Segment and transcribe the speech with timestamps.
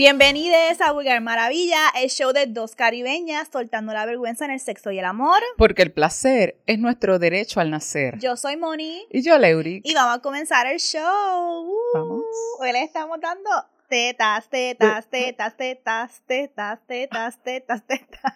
[0.00, 4.90] Bienvenidos a Vulgar Maravilla, el show de dos caribeñas soltando la vergüenza en el sexo
[4.90, 5.42] y el amor.
[5.58, 8.18] Porque el placer es nuestro derecho al nacer.
[8.18, 9.04] Yo soy Moni.
[9.10, 9.82] Y yo, Leuri.
[9.84, 11.66] Y vamos a comenzar el show.
[11.68, 12.24] Uh, Vamos.
[12.60, 13.50] Hoy le estamos dando
[13.90, 18.34] tetas, tetas, tetas, tetas, tetas, tetas, tetas, tetas.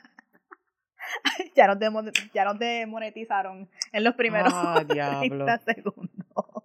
[1.57, 1.79] ya, nos
[2.35, 5.47] ya nos demonetizaron en los primeros Ah, diablo.
[5.47, 6.64] 30 segundos.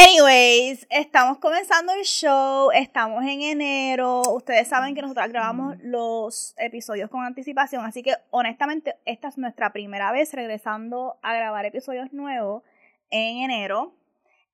[0.00, 7.10] Anyways, estamos comenzando el show, estamos en enero, ustedes saben que nosotros grabamos los episodios
[7.10, 12.62] con anticipación, así que honestamente esta es nuestra primera vez regresando a grabar episodios nuevos
[13.10, 13.92] en enero,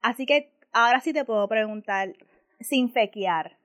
[0.01, 2.15] así que ahora sí te puedo preguntar
[2.59, 3.59] sin fequear.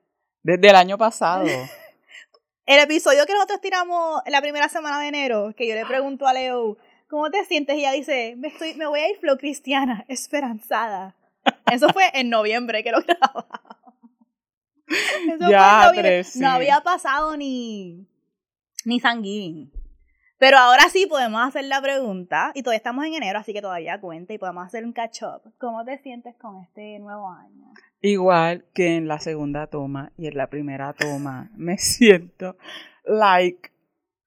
[0.44, 1.46] Desde el año pasado.
[2.66, 6.34] El episodio que nosotros tiramos la primera semana de enero, que yo le pregunto a
[6.34, 7.78] Leo, ¿cómo te sientes?
[7.78, 11.16] Y ella dice, me, estoy, me voy a ir flow cristiana, esperanzada.
[11.72, 13.46] Eso fue en noviembre que lo grabamos.
[14.88, 16.02] Eso fue en Ya, noviembre.
[16.02, 16.40] tres, sí.
[16.40, 18.08] No había pasado ni,
[18.86, 19.72] ni Thanksgiving.
[20.38, 24.00] Pero ahora sí podemos hacer la pregunta, y todavía estamos en enero, así que todavía
[24.00, 25.42] cuenta, y podemos hacer un catch-up.
[25.58, 27.74] ¿Cómo te sientes con este nuevo año?
[28.02, 32.56] Igual que en la segunda toma y en la primera toma, me siento
[33.04, 33.72] like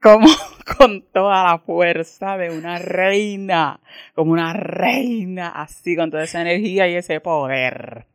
[0.03, 0.27] como
[0.77, 3.81] con toda la fuerza de una reina,
[4.15, 8.07] como una reina, así con toda esa energía y ese poder.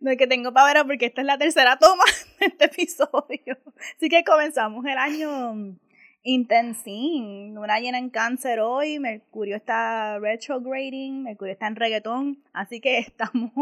[0.00, 2.04] No es que tengo pavera porque esta es la tercera toma
[2.40, 3.58] de este episodio.
[3.96, 5.76] Así que comenzamos el año
[6.22, 7.54] intensín.
[7.54, 8.98] Luna llena en cáncer hoy.
[8.98, 11.22] Mercurio está retrograding.
[11.22, 12.42] Mercurio está en reggaetón.
[12.52, 13.52] Así que estamos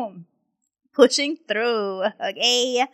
[0.92, 2.04] pushing through.
[2.06, 2.88] Ok.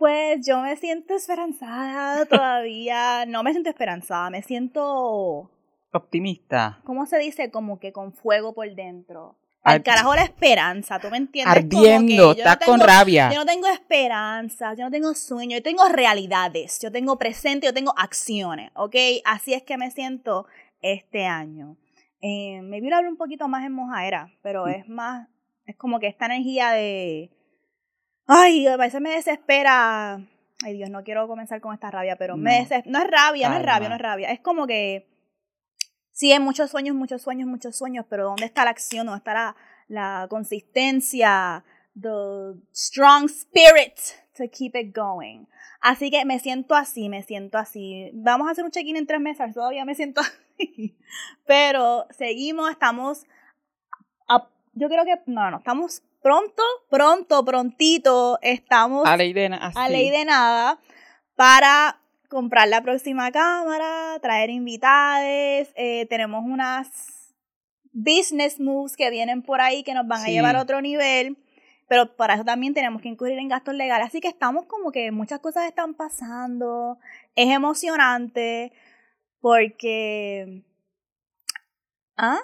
[0.00, 3.26] Pues yo me siento esperanzada todavía.
[3.26, 4.30] No me siento esperanzada.
[4.30, 5.50] Me siento.
[5.92, 7.50] Optimista, ¿Cómo se dice?
[7.50, 9.36] Como que con fuego por dentro.
[9.62, 11.54] Al carajo la esperanza, ¿tú me entiendes?
[11.54, 13.30] Ardiendo, no estás con rabia.
[13.30, 17.74] yo no tengo esperanzas, yo no tengo sueños, yo tengo realidades, yo tengo presente, yo
[17.74, 18.96] tengo acciones, ¿ok?
[19.26, 20.46] Así es que me siento
[20.80, 21.76] este año.
[22.22, 24.70] Eh, me voy a hablar un poquito más en mojaera, pero Mm.
[24.70, 25.28] es más,
[25.66, 27.30] es como que esta energía de...
[28.32, 30.20] Ay, a veces me desespera...
[30.62, 32.64] Ay Dios, no quiero comenzar con esta rabia, pero me No.
[32.68, 34.30] deses- no es rabia, no es rabia, no es rabia.
[34.30, 35.08] Es como que...
[36.12, 39.06] Sí, hay muchos sueños, muchos sueños, muchos sueños, pero ¿dónde está la acción?
[39.06, 39.56] ¿Dónde está la,
[39.88, 41.64] la consistencia?
[42.00, 43.98] The strong spirit
[44.36, 45.46] to keep it going.
[45.80, 48.10] Así que me siento así, me siento así.
[48.12, 50.20] Vamos a hacer un check-in en tres meses, todavía me siento
[50.60, 50.96] así.
[51.46, 53.24] Pero seguimos, estamos...
[54.28, 55.20] a- yo creo que...
[55.26, 58.38] No, no, estamos pronto, pronto, prontito.
[58.42, 59.78] Estamos A ley de na- así.
[59.78, 60.78] a ley de nada
[61.34, 61.98] para
[62.28, 66.88] comprar la próxima cámara, traer invitades, eh, tenemos unas
[67.92, 71.36] business moves que vienen por ahí que nos van a llevar a otro nivel,
[71.88, 75.10] pero para eso también tenemos que incurrir en gastos legales, así que estamos como que
[75.10, 76.98] muchas cosas están pasando,
[77.34, 78.72] es emocionante
[79.40, 80.62] porque...
[82.16, 82.38] ¿Ah?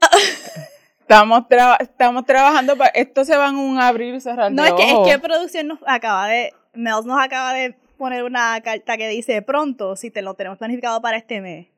[1.04, 2.88] Estamos, traba- estamos trabajando para.
[2.90, 5.68] Esto se va en un abrir y cerrar No, de es que, es que producción
[5.68, 6.54] nos acaba de.
[6.72, 11.02] Mels nos acaba de poner una carta que dice pronto, si te lo tenemos planificado
[11.02, 11.68] para este mes.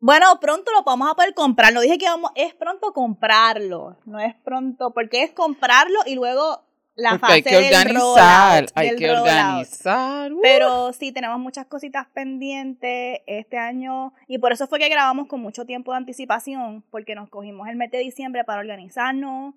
[0.00, 1.74] Bueno, pronto lo vamos a poder comprar.
[1.74, 3.98] No dije que vamos, es pronto comprarlo.
[4.06, 6.62] No es pronto, porque es comprarlo y luego
[7.00, 9.28] la Porque hay fase que del organizar, rollout, hay que rollout.
[9.28, 10.32] organizar.
[10.32, 10.40] uh.
[10.42, 15.40] Pero sí, tenemos muchas cositas pendientes este año y por eso fue que grabamos con
[15.40, 19.54] mucho tiempo de anticipación, porque nos cogimos el mes de diciembre para organizarnos,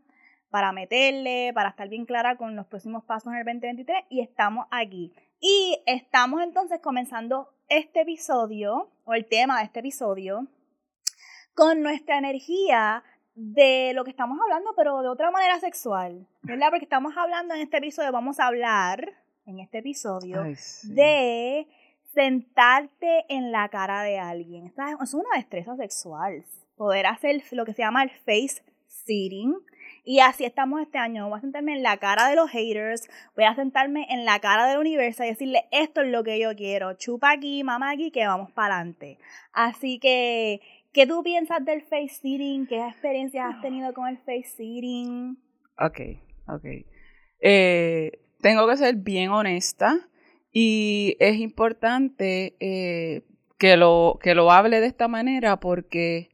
[0.49, 4.67] para meterle, para estar bien clara con los próximos pasos en el 2023 y estamos
[4.71, 5.11] aquí.
[5.39, 10.47] Y estamos entonces comenzando este episodio, o el tema de este episodio,
[11.55, 13.03] con nuestra energía
[13.35, 16.69] de lo que estamos hablando, pero de otra manera sexual, ¿verdad?
[16.69, 19.13] Porque estamos hablando en este episodio, vamos a hablar
[19.45, 20.93] en este episodio Ay, sí.
[20.93, 21.67] de
[22.13, 24.65] sentarte en la cara de alguien.
[24.67, 26.43] Esta es es una destreza sexual.
[26.77, 29.55] Poder hacer lo que se llama el face sitting.
[30.05, 31.29] Y así estamos este año.
[31.29, 33.09] Voy a sentarme en la cara de los haters.
[33.35, 36.55] Voy a sentarme en la cara del universo y decirle, esto es lo que yo
[36.55, 36.93] quiero.
[36.93, 39.17] Chupa aquí, mamá aquí, que vamos para adelante.
[39.53, 40.61] Así que,
[40.93, 42.67] ¿qué tú piensas del face sitting?
[42.67, 45.37] ¿Qué experiencias has tenido con el face sitting?
[45.79, 45.99] Ok,
[46.47, 46.65] ok.
[47.41, 48.11] Eh,
[48.41, 50.07] tengo que ser bien honesta
[50.51, 53.23] y es importante eh,
[53.57, 56.29] que, lo, que lo hable de esta manera porque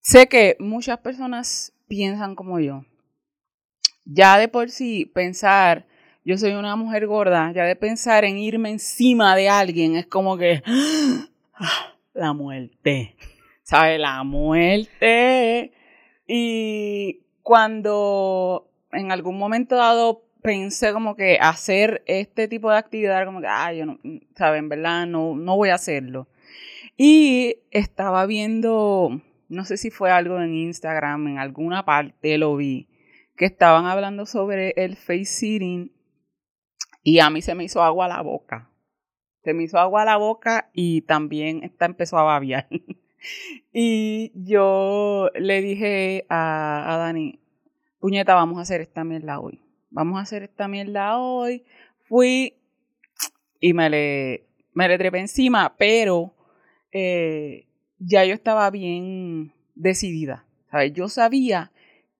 [0.00, 2.84] sé que muchas personas piensan como yo.
[4.04, 5.86] Ya de por sí pensar,
[6.24, 10.36] yo soy una mujer gorda, ya de pensar en irme encima de alguien es como
[10.36, 10.62] que
[11.54, 11.94] ¡ah!
[12.14, 13.16] la muerte,
[13.68, 14.00] ¿sabes?
[14.00, 15.72] La muerte.
[16.26, 23.42] Y cuando en algún momento dado pensé como que hacer este tipo de actividad, como
[23.42, 23.98] que, ay, yo no,
[24.36, 24.70] ¿saben?
[24.70, 25.06] ¿Verdad?
[25.06, 26.28] No, no voy a hacerlo.
[26.96, 32.88] Y estaba viendo, no sé si fue algo en Instagram, en alguna parte lo vi,
[33.36, 35.92] que estaban hablando sobre el face sitting
[37.02, 38.70] y a mí se me hizo agua a la boca.
[39.44, 42.66] Se me hizo agua a la boca y también esta empezó a babiar.
[43.72, 47.38] y yo le dije a, a Dani,
[48.00, 49.60] puñeta, vamos a hacer esta mierda hoy.
[49.90, 51.64] Vamos a hacer esta mierda hoy.
[52.08, 52.54] Fui
[53.60, 56.34] y me le, me le trepé encima, pero
[56.92, 57.66] eh,
[57.98, 60.44] ya yo estaba bien decidida.
[60.70, 60.92] ¿sabes?
[60.92, 61.72] Yo sabía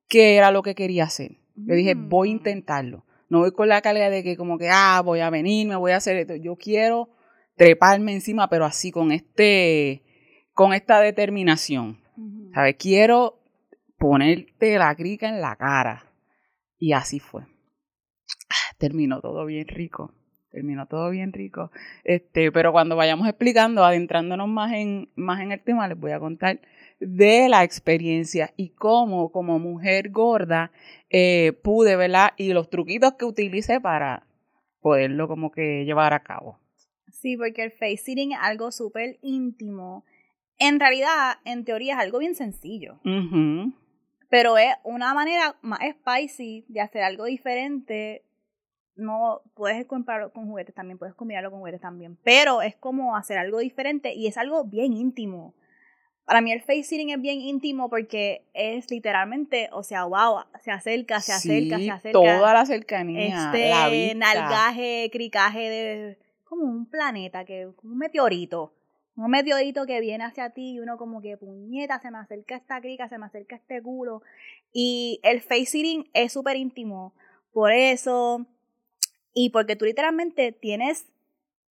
[0.08, 1.36] qué era lo que quería hacer.
[1.54, 2.36] Yo dije, voy a mm.
[2.36, 3.04] intentarlo.
[3.28, 5.92] No voy con la calidad de que como que, ah, voy a venir, me voy
[5.92, 6.34] a hacer esto.
[6.34, 7.10] Yo quiero
[7.56, 10.02] treparme encima, pero así con este,
[10.58, 12.00] con esta determinación.
[12.52, 12.74] ¿Sabes?
[12.80, 13.38] Quiero
[13.96, 16.10] ponerte la crica en la cara.
[16.80, 17.42] Y así fue.
[18.50, 20.12] Ah, terminó todo bien rico.
[20.50, 21.70] Terminó todo bien rico.
[22.02, 26.18] Este, pero cuando vayamos explicando, adentrándonos más en, más en el tema, les voy a
[26.18, 26.60] contar
[26.98, 30.72] de la experiencia y cómo como mujer gorda
[31.08, 32.30] eh, pude, ¿verdad?
[32.36, 34.26] Y los truquitos que utilicé para
[34.80, 36.58] poderlo como que llevar a cabo.
[37.12, 40.04] Sí, porque el face sitting es algo súper íntimo.
[40.58, 43.00] En realidad, en teoría, es algo bien sencillo.
[44.28, 48.24] Pero es una manera más spicy de hacer algo diferente.
[48.96, 52.18] No puedes comprarlo con juguetes también, puedes combinarlo con juguetes también.
[52.24, 55.54] Pero es como hacer algo diferente y es algo bien íntimo.
[56.24, 60.70] Para mí el face sitting es bien íntimo porque es literalmente, o sea, wow, se
[60.70, 62.12] acerca, se acerca, se acerca.
[62.12, 63.46] Toda la cercanía.
[63.46, 64.18] Este la vista.
[64.18, 68.74] nalgaje, cricaje de como un planeta, que un meteorito.
[69.18, 72.80] Un meteorito que viene hacia ti y uno como que puñeta, se me acerca esta
[72.80, 74.22] crica, se me acerca este culo.
[74.72, 77.12] Y el face sitting es súper íntimo.
[77.52, 78.46] Por eso,
[79.34, 81.06] y porque tú literalmente tienes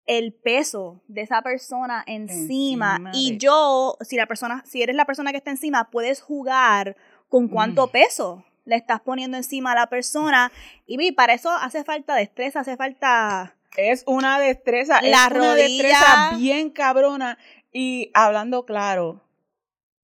[0.07, 5.31] el peso de esa persona encima, y yo, si la persona, si eres la persona
[5.31, 6.97] que está encima, puedes jugar
[7.29, 7.91] con cuánto mm.
[7.91, 10.53] peso le estás poniendo encima a la persona
[10.87, 16.33] y para eso hace falta destreza, hace falta es una destreza, la es una destreza
[16.37, 17.39] bien cabrona
[17.73, 19.23] y hablando claro,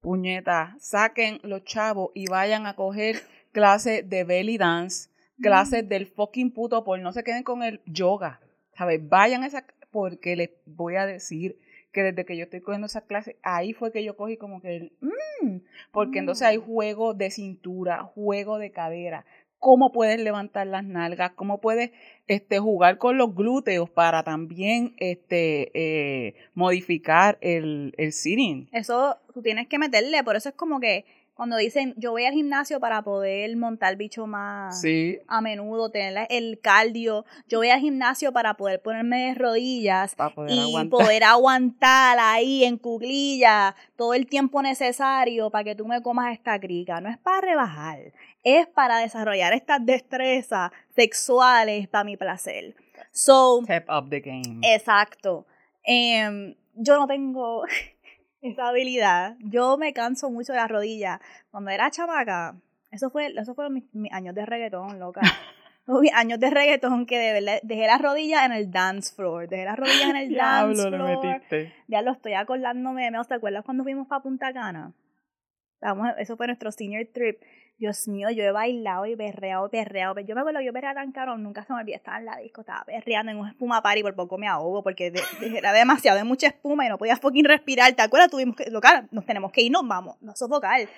[0.01, 3.23] puñeta, saquen los chavos y vayan a coger
[3.53, 5.09] clases de belly dance,
[5.41, 5.89] clases mm.
[5.89, 8.41] del fucking puto por no se queden con el yoga,
[8.77, 9.09] ¿sabes?
[9.09, 11.59] Vayan a esa porque les voy a decir
[11.93, 14.77] que desde que yo estoy cogiendo esa clase, ahí fue que yo cogí como que
[14.77, 15.59] el, mmm,
[15.93, 16.63] porque entonces hay mm.
[16.63, 19.25] juego de cintura, juego de cadera,
[19.63, 21.93] cómo puedes levantar las nalgas, cómo puedes
[22.27, 28.69] este, jugar con los glúteos para también este, eh, modificar el, el sitting.
[28.73, 31.05] Eso tú tienes que meterle, por eso es como que
[31.35, 34.83] cuando dicen yo voy al gimnasio para poder montar bicho más
[35.29, 40.15] a menudo, tener el cardio, yo voy al gimnasio para poder ponerme de rodillas
[40.49, 46.33] y poder aguantar ahí en cuclilla todo el tiempo necesario para que tú me comas
[46.33, 47.01] esta crica.
[47.01, 48.13] No es para rebajar,
[48.45, 52.75] es para desarrollar estas destrezas sexuales para mi placer.
[53.11, 54.61] So, Step up the game.
[54.63, 55.47] Exacto.
[55.83, 57.65] Em, yo no tengo
[58.43, 59.37] esa habilidad.
[59.41, 61.21] Yo me canso mucho de las rodillas.
[61.51, 62.57] Cuando era chamaca,
[62.91, 65.21] eso fue, eso fueron mis, años de reggaetón, loca.
[65.87, 69.49] mis años de reggaetón que de verdad dejé las rodillas en el dance floor.
[69.49, 71.43] Dejé las rodillas en el dance floor.
[71.89, 73.11] Ya lo estoy acordándome.
[73.11, 74.93] ¿No te acuerdas cuando fuimos para Punta Cana?
[76.19, 77.41] Eso fue nuestro senior trip.
[77.79, 80.21] Dios mío, yo he bailado y perreado, perreado.
[80.21, 82.61] Yo me acuerdo, yo perreaba tan caro, nunca se me olvidó, estaba en la disco,
[82.61, 86.47] estaba perreando en un espuma party, por poco me ahogo porque era demasiado, de mucha
[86.47, 87.93] espuma y no podía fucking respirar.
[87.95, 88.31] ¿Te acuerdas?
[88.31, 90.89] Tuvimos que, local, nos tenemos que ir, nos vamos, no sofocar.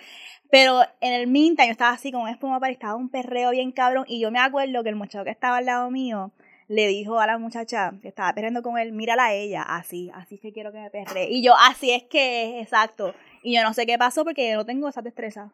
[0.50, 3.72] Pero en el meantime yo estaba así con un espuma party, estaba un perreo bien
[3.72, 6.32] cabrón y yo me acuerdo que el muchacho que estaba al lado mío
[6.68, 10.38] le dijo a la muchacha que estaba perreando con él, mírala a ella, así, así
[10.38, 11.28] que quiero que me perre.
[11.30, 13.14] Y yo, así es que es, exacto.
[13.44, 15.52] Y yo no sé qué pasó porque yo no tengo esa destreza.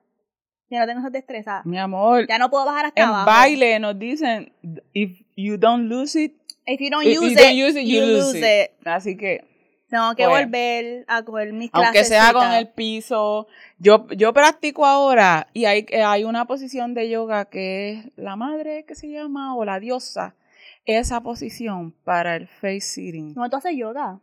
[0.70, 1.62] Ya no tengo esa destreza.
[1.64, 2.28] Mi amor.
[2.28, 4.52] Ya no puedo bajar hasta en baile nos dicen,
[4.94, 6.32] if you don't lose it,
[6.66, 7.32] if you don't use,
[7.80, 8.70] it, you, lose, it.
[8.86, 9.44] Así que
[9.88, 11.88] tengo que pues, volver a coger mis clases.
[11.88, 13.48] Aunque sea con el piso.
[13.80, 18.84] Yo, yo practico ahora y hay, hay una posición de yoga que es la madre
[18.84, 20.36] que se llama o la diosa.
[20.84, 23.34] Esa posición para el face sitting.
[23.34, 24.20] ¿Cómo tú haces yoga?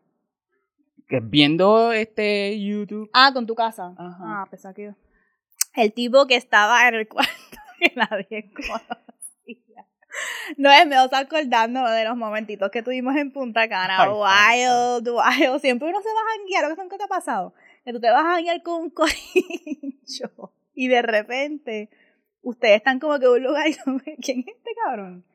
[1.08, 3.10] Que viendo este YouTube.
[3.14, 3.94] Ah, con tu casa.
[3.98, 4.18] Ajá.
[4.20, 4.94] Ah, pensaba que
[5.76, 7.32] el tipo que estaba en el cuarto
[7.80, 9.86] que nadie conocía.
[10.58, 14.10] No es, me estoy acordando de los momentitos que tuvimos en Punta Cana.
[14.12, 15.62] wild, wild.
[15.62, 16.90] Siempre uno se va a janguear.
[16.90, 17.54] ¿Qué te ha pasado?
[17.86, 21.90] Que tú te vas a janguear con un corillo y de repente
[22.42, 23.74] ustedes están como que en un lugar y
[24.22, 25.26] ¿quién es este cabrón?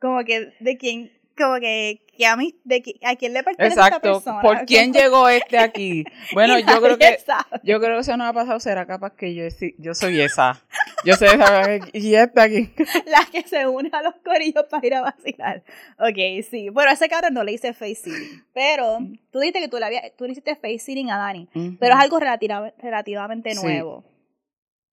[0.00, 3.86] Como que de quién, como que, que a mí, de a quién le pertenece esta
[3.88, 4.12] Exacto.
[4.14, 4.40] persona.
[4.40, 6.04] ¿Por quién llegó este aquí?
[6.32, 7.44] Bueno, yo creo que sabe.
[7.62, 8.58] yo creo que eso no ha pasado.
[8.60, 10.60] Será capaz que yo sí- yo soy esa.
[11.04, 11.62] Yo soy esa
[11.92, 12.70] y este aquí.
[13.06, 15.62] La que se une a los corillos para ir a vacilar.
[15.98, 16.68] Ok, sí.
[16.70, 18.44] Bueno, a ese cabrón no le hice face sitting.
[18.54, 18.98] Pero
[19.30, 21.48] tú dijiste que tú le, había, tú le hiciste face sitting a Dani.
[21.78, 23.62] Pero es algo relativa- relativamente Sí.
[23.62, 24.04] nuevo.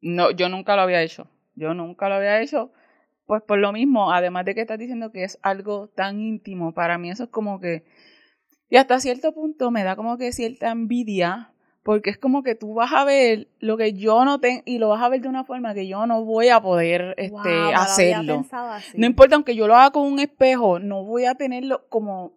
[0.02, 1.28] No, yo nunca lo había hecho.
[1.56, 2.72] Yo nunca lo había hecho.
[3.26, 6.98] Pues por lo mismo, además de que estás diciendo que es algo tan íntimo, para
[6.98, 7.86] mí eso es como que.
[8.70, 11.54] Y hasta cierto punto me da como que cierta envidia,
[11.84, 14.90] porque es como que tú vas a ver lo que yo no tengo y lo
[14.90, 18.46] vas a ver de una forma que yo no voy a poder este, Wow, hacerlo.
[18.52, 18.98] así.
[18.98, 22.34] No importa, aunque yo lo haga con un espejo, no voy a tenerlo como.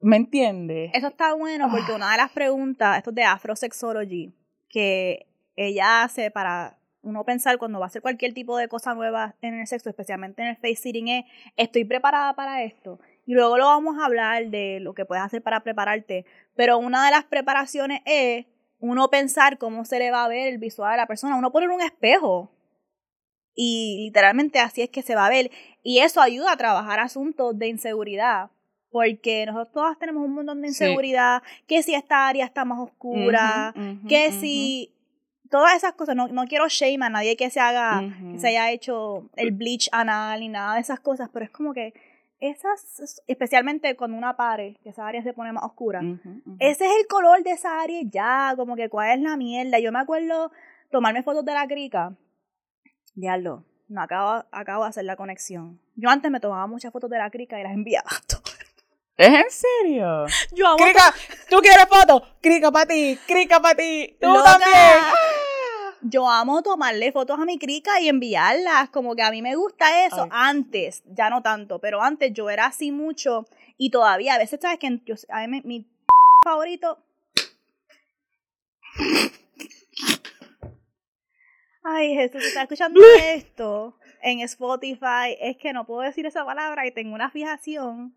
[0.00, 0.90] ¿Me entiendes?
[0.94, 1.96] Eso está bueno porque Ah.
[1.96, 4.32] una de las preguntas, esto es de Afrosexology,
[4.68, 9.34] que ella hace para uno pensar cuando va a hacer cualquier tipo de cosa nueva
[9.40, 11.24] en el sexo, especialmente en el face sitting, es,
[11.56, 12.98] ¿estoy preparada para esto?
[13.26, 16.26] Y luego lo vamos a hablar de lo que puedes hacer para prepararte.
[16.54, 18.46] Pero una de las preparaciones es
[18.78, 21.36] uno pensar cómo se le va a ver el visual a la persona.
[21.36, 22.50] Uno poner un espejo.
[23.54, 25.50] Y literalmente así es que se va a ver.
[25.82, 28.50] Y eso ayuda a trabajar asuntos de inseguridad.
[28.90, 30.84] Porque nosotros todas tenemos un montón de Sí.
[30.84, 31.42] inseguridad.
[31.66, 33.74] Que si esta área está más oscura.
[34.08, 34.92] Que si.
[35.50, 36.16] Todas esas cosas.
[36.16, 38.00] No, no quiero shame a nadie que se haga.
[38.00, 38.32] Ujú.
[38.32, 41.28] Que se haya hecho el bleach anal ni nada de esas cosas.
[41.32, 41.92] Pero es como que.
[42.38, 43.22] Esas.
[43.26, 44.76] Especialmente cuando una pare.
[44.82, 46.00] Que esa área se pone más oscura.
[46.00, 46.56] Ujú, ujú.
[46.58, 49.78] Ese es el color de esa área ya, como que cuál es la mierda.
[49.78, 50.50] Yo me acuerdo
[50.90, 52.14] tomarme fotos de la crica.
[53.14, 55.80] Diablo, no acabo, acabo de hacer la conexión.
[55.94, 58.56] Yo antes me tomaba muchas fotos de la crica y las enviaba a todas.
[59.16, 60.26] ¿Es en serio?
[60.52, 61.14] Yo amo Crica,
[61.48, 62.22] ¿tú quieres foto?
[62.42, 64.58] Crica para ti, crica para ti, tú Loca.
[64.58, 64.98] también.
[66.02, 70.06] Yo amo tomarle fotos a mi crica y enviarlas, como que a mí me gusta
[70.06, 70.22] eso.
[70.24, 70.28] Ay.
[70.32, 73.46] Antes, ya no tanto, pero antes yo era así mucho
[73.78, 75.86] y todavía, a veces, ¿sabes que yo, a mí mi
[76.44, 76.98] favorito...
[81.88, 83.00] Ay, Jesús, si está escuchando
[83.34, 88.16] esto en Spotify, es que no puedo decir esa palabra y tengo una fijación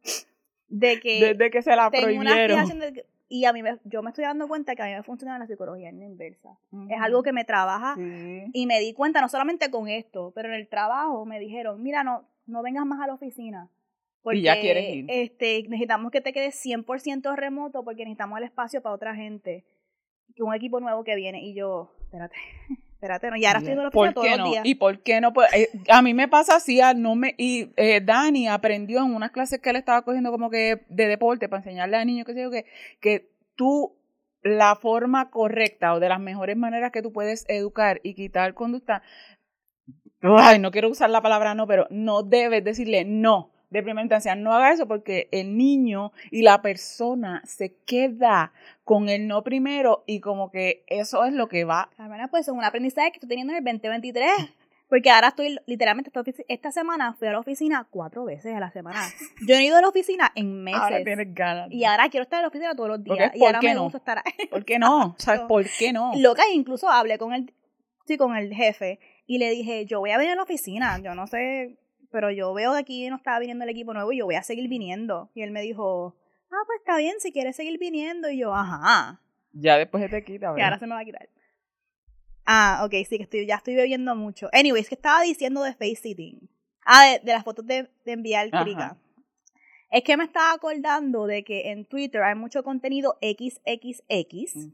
[0.69, 2.57] de que Desde que se la tengo una prohibieron.
[2.57, 4.91] fijación de que- y a mí me, yo me estoy dando cuenta que a mí
[4.93, 6.57] me funciona la psicología en la inversa.
[6.89, 8.43] Es algo que me trabaja Sí.
[8.53, 12.03] y me di cuenta, no solamente con esto, pero en el trabajo me dijeron, mira,
[12.03, 13.69] no, no vengas más a la oficina.
[14.21, 15.05] Porque Y ya quieres ir.
[15.07, 19.63] Este, necesitamos que te quedes 100% remoto porque necesitamos el espacio para otra gente.
[20.35, 21.41] Que un equipo nuevo que viene.
[21.41, 22.35] Y yo, espérate,
[22.99, 23.37] espérate, no.
[23.37, 24.51] Y ahora estoy en la oficina ¿Por todos qué los no?
[24.51, 24.65] días.
[24.65, 25.31] ¿Y por qué no?
[25.31, 29.15] Pues, eh, a mí me pasa así, ah, no me, y eh, Dani aprendió en
[29.15, 32.33] unas clases que él estaba cogiendo como que de deporte para enseñarle a niños que
[32.33, 32.65] sé yo que,
[32.99, 33.95] que tú
[34.41, 39.01] la forma correcta o de las mejores maneras que tú puedes educar y quitar conducta,
[40.21, 44.35] ay, no quiero usar la palabra no, pero no debes decirle no de primera instancia,
[44.35, 48.51] no haga eso porque el niño y la persona se queda
[48.83, 52.53] con el no primero y como que eso es lo que va Carmena, pues es
[52.53, 54.31] un aprendizaje que estoy teniendo en el 2023.
[54.89, 56.11] Porque ahora estoy, literalmente,
[56.47, 58.99] esta, semana fui a la oficina cuatro veces a la semana.
[59.47, 60.81] Yo no he ido a la oficina en meses.
[60.81, 61.71] Ahora tienes ganas.
[61.71, 63.31] Y ahora quiero estar en la oficina todos los días.
[63.35, 63.83] Y ¿por ahora qué me no?
[63.83, 64.47] gusta estar ahí.
[64.49, 65.13] ¿Por qué no?
[65.19, 66.13] ¿Sabes por qué no?
[66.15, 67.53] Loca, incluso hablé con el,
[68.07, 71.13] sí, con el jefe y le dije, yo voy a venir a la oficina, yo
[71.13, 71.77] no sé,
[72.11, 74.43] pero yo veo que aquí no está viniendo el equipo nuevo y yo voy a
[74.43, 75.29] seguir viniendo.
[75.33, 76.15] Y él me dijo,
[76.51, 78.29] ah, pues está bien, si quieres seguir viniendo.
[78.29, 79.21] Y yo, ajá,
[79.53, 80.65] Ya después se te quita, ¿verdad?
[80.65, 81.29] ahora se me va a quitar.
[82.45, 84.49] Ah, ok, sí, que estoy, ya estoy bebiendo mucho.
[84.53, 86.49] Anyways, que estaba diciendo de face sitting.
[86.83, 88.97] Ah, de, de las fotos de, de enviar crica.
[89.91, 94.55] Es que me estaba acordando de que en Twitter hay mucho contenido XXX.
[94.55, 94.73] Ujú.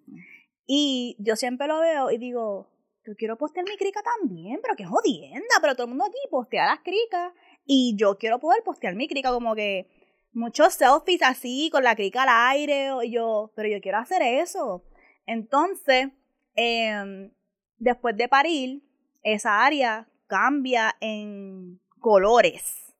[0.67, 2.69] Y yo siempre lo veo y digo,
[3.05, 6.65] yo quiero postear mi crica también, pero qué jodienda, pero todo el mundo aquí postea
[6.65, 7.33] las cricas
[7.65, 9.88] y yo quiero poder postear mi crica como que
[10.33, 14.83] muchos selfies así con la crica al aire y yo, pero yo quiero hacer eso.
[15.25, 16.09] Entonces,
[16.55, 17.31] em,
[17.77, 18.83] después de parir,
[19.24, 22.93] esa área cambia en colores.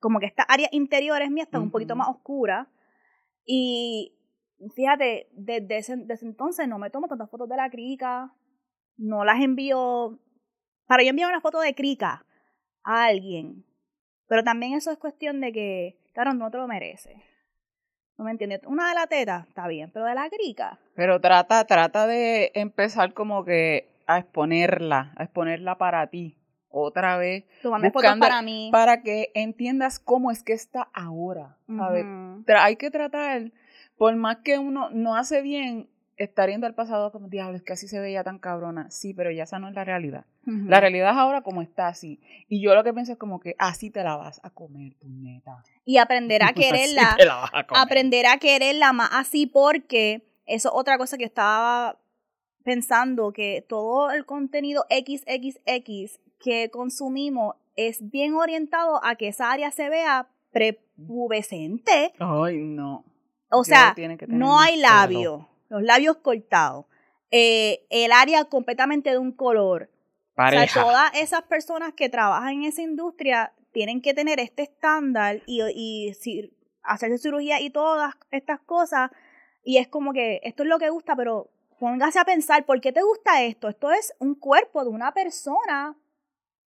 [0.00, 2.68] Como que esta área interior es mía está un poquito más oscura
[3.44, 4.14] y
[4.74, 8.32] fíjate, desde ese, desde entonces no me tomo tantas fotos de la crica,
[8.98, 10.18] no las envío,
[10.86, 12.24] para yo enviar una foto de crica
[12.84, 13.64] a alguien,
[14.26, 17.16] pero también eso es cuestión de que, claro, no te lo mereces.
[18.18, 18.60] ¿No me entiendes?
[18.66, 23.14] Una de la teta, está bien, pero de la crica, Pero trata, trata de empezar
[23.14, 26.34] como que a exponerla, a exponerla para ti.
[26.70, 28.68] Otra vez, tomarme fotos Buscando para mí.
[28.72, 32.04] para que entiendas cómo es que está ahora, ¿sabes?
[32.04, 33.52] Tra- hay que tratar,
[33.96, 37.72] por más que uno no hace bien, estar yendo al pasado como, diablo, es que
[37.72, 38.90] así se veía tan cabrona.
[38.90, 40.24] Sí, pero ya esa no es la realidad.
[40.44, 42.20] La realidad es ahora como está así.
[42.48, 45.08] Y yo lo que pienso es como que así te la vas a comer, tu
[45.08, 45.62] neta.
[45.84, 47.14] Y aprender a quererla.
[47.18, 47.82] te la vas a comer.
[47.82, 51.98] aprender a quererla más así porque eso es otra cosa que estaba
[52.64, 59.70] pensando, que todo el contenido XXX que consumimos es bien orientado a que esa área
[59.70, 62.12] se vea prepubescente.
[62.18, 63.04] Ay, no.
[63.50, 63.94] O sea,
[64.26, 66.86] no hay labios, los labios cortados,
[67.30, 69.90] eh, el área completamente de un color.
[70.36, 75.42] O sea, todas esas personas que trabajan en esa industria tienen que tener este estándar
[75.46, 79.10] y, y, hacerse cirugía y todas estas cosas.
[79.64, 82.92] Y es como que esto es lo que gusta, pero póngase a pensar, ¿por qué
[82.92, 83.68] te gusta esto?
[83.68, 85.96] Esto es un cuerpo de una persona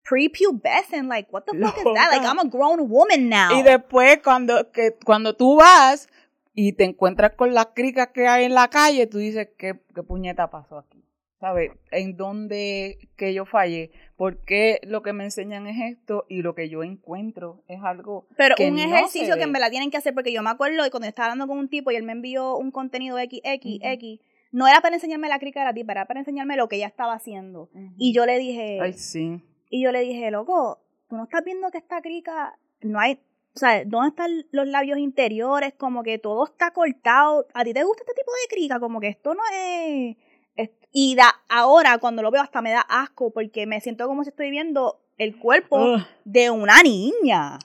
[0.03, 2.12] prepubescent, like, what the fuck is that?
[2.12, 3.51] Like, I'm a grown woman now.
[3.58, 6.08] Y después, cuando, que, cuando tú vas
[6.53, 10.03] y te encuentras con las cricas que hay en la calle, tú dices, ¿qué, qué
[10.03, 11.03] puñeta pasó aquí?
[11.39, 11.72] ¿Sabes?
[11.89, 13.89] ¿En dónde que yo fallé?
[14.15, 18.27] Porque lo que me enseñan es esto y lo que yo encuentro es algo.
[18.38, 21.08] Pero un ejercicio que me la tienen que hacer, porque yo me acuerdo de cuando
[21.08, 24.96] estaba hablando con un tipo y él me envió un contenido XXX, no era para
[24.96, 27.70] enseñarme la crica de la tipa, era para enseñarme lo que ella estaba haciendo.
[27.98, 28.77] Y yo le dije.
[28.79, 29.41] Ay, sí.
[29.72, 30.79] Y yo le dije, loco,
[31.10, 33.20] tú no estás viendo que esta crica no hay
[33.53, 35.74] o sea, ¿dónde están los labios interiores?
[35.77, 37.46] Como que todo está cortado.
[37.53, 38.79] ¿A ti te gusta este tipo de crica?
[38.79, 40.15] Como que esto no es...
[40.93, 44.29] y da, ahora cuando lo veo hasta me da asco porque me siento como si
[44.29, 47.60] estoy viendo el cuerpo de una niña.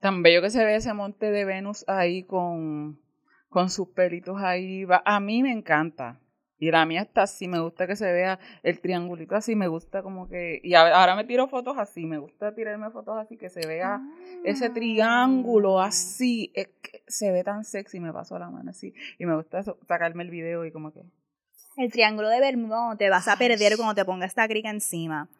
[0.00, 3.00] Tan bello que se ve ese monte de Venus ahí con,
[3.48, 4.86] con sus pelitos ahí.
[5.04, 6.20] A mí me encanta.
[6.60, 10.02] Y la mía está así, me gusta que se vea el triangulito así, me gusta
[10.02, 10.60] como que...
[10.62, 13.98] Y ahora me tiro fotos así, me gusta tirarme fotos así, que se vea
[14.44, 14.72] ese ah.
[14.74, 18.92] triángulo así, es que se ve tan sexy, me paso la mano así.
[19.18, 21.00] Y me gusta sacarme el video y como que...
[21.78, 25.30] El triángulo de Bermuda te vas a perder cuando te ponga esta crica encima.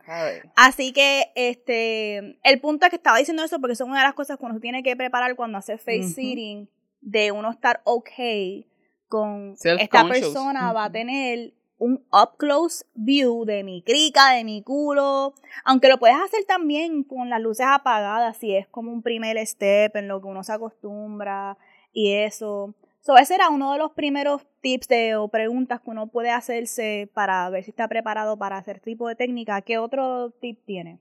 [0.56, 4.14] Así que este el punto es que estaba diciendo eso porque son una de las
[4.14, 6.70] cosas que uno tiene que preparar cuando hace face sitting,
[7.02, 8.69] de uno estar okay
[9.10, 14.62] con esta persona va a tener un up close view de mi crica, de mi
[14.62, 19.44] culo, aunque lo puedes hacer también con las luces apagadas, si es como un primer
[19.46, 21.58] step en lo que uno se acostumbra
[21.92, 22.74] y eso.
[23.00, 27.10] So, ese era uno de los primeros tips de, o preguntas que uno puede hacerse
[27.12, 29.62] para ver si está preparado para hacer tipo de técnica.
[29.62, 31.00] ¿Qué otro tip tiene?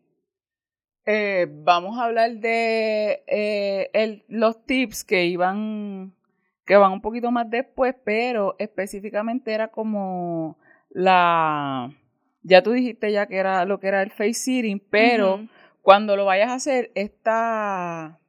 [1.05, 6.13] Eh, vamos a hablar de eh, los tips que iban
[6.69, 10.59] que van un poquito más después, pero específicamente era como
[10.91, 11.91] la,
[12.43, 15.47] ya tú dijiste ya que era lo que era el face sitting, pero
[15.81, 18.19] cuando lo vayas a hacer, está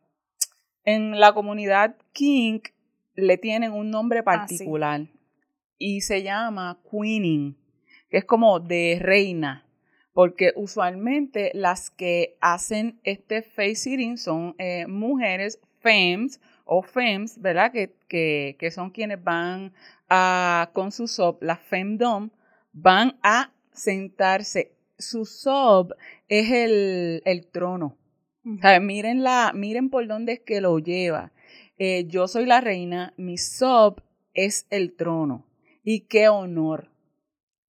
[0.84, 2.60] en la comunidad King
[3.14, 5.02] le tienen un nombre ah, particular
[5.76, 7.58] y se llama queening,
[8.08, 9.66] que es como de reina,
[10.14, 16.40] porque usualmente las que hacen este face sitting son eh, mujeres femmes
[16.72, 17.72] o FEMS, ¿verdad?
[17.72, 19.72] Que, que, que son quienes van
[20.08, 22.30] a, con su SOB, la FEMDOM,
[22.72, 24.70] van a sentarse.
[24.96, 25.94] Su SOB
[26.28, 27.96] es el, el trono.
[28.44, 31.32] miren, la, miren por dónde es que lo lleva.
[31.76, 34.00] Eh, yo soy la reina, mi SOB
[34.34, 35.44] es el trono.
[35.82, 36.88] Y qué honor,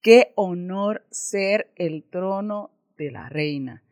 [0.03, 3.83] qué honor ser el trono de la reina.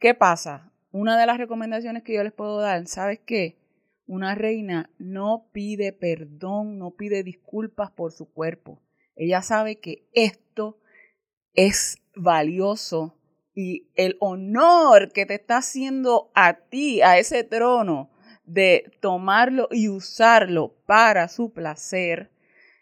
[0.00, 0.72] ¿Qué pasa?
[0.90, 3.64] Una de las recomendaciones que yo les puedo dar, ¿sabes qué?
[4.06, 8.80] Una reina no pide perdón, no pide disculpas por su cuerpo.
[9.16, 10.78] Ella sabe que esto
[11.54, 13.18] es valioso
[13.54, 18.10] y el honor que te está haciendo a ti, a ese trono,
[18.44, 22.30] de tomarlo y usarlo para su placer,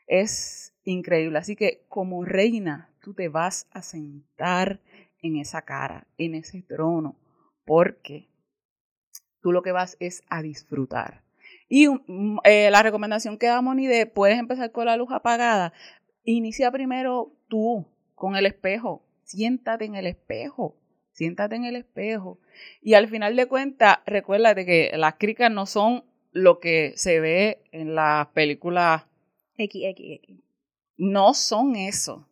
[0.07, 1.39] es increíble.
[1.39, 4.81] Así que como reina, tú te vas a sentar
[5.23, 7.17] en esa cara, en ese trono,
[7.65, 8.29] porque
[9.45, 11.23] tú lo que vas es a disfrutar.
[11.69, 15.75] Y mm, eh, la recomendación que da Moni de puedes empezar con la luz apagada,
[16.25, 20.79] inicia primero tú con el espejo, siéntate en el espejo,
[21.13, 22.41] siéntate en el espejo.
[22.81, 27.65] Y al final de cuentas, recuérdate que las cricas no son lo que se ve
[27.71, 29.03] en las películas
[29.59, 30.43] XXX.
[30.97, 32.27] No son eso.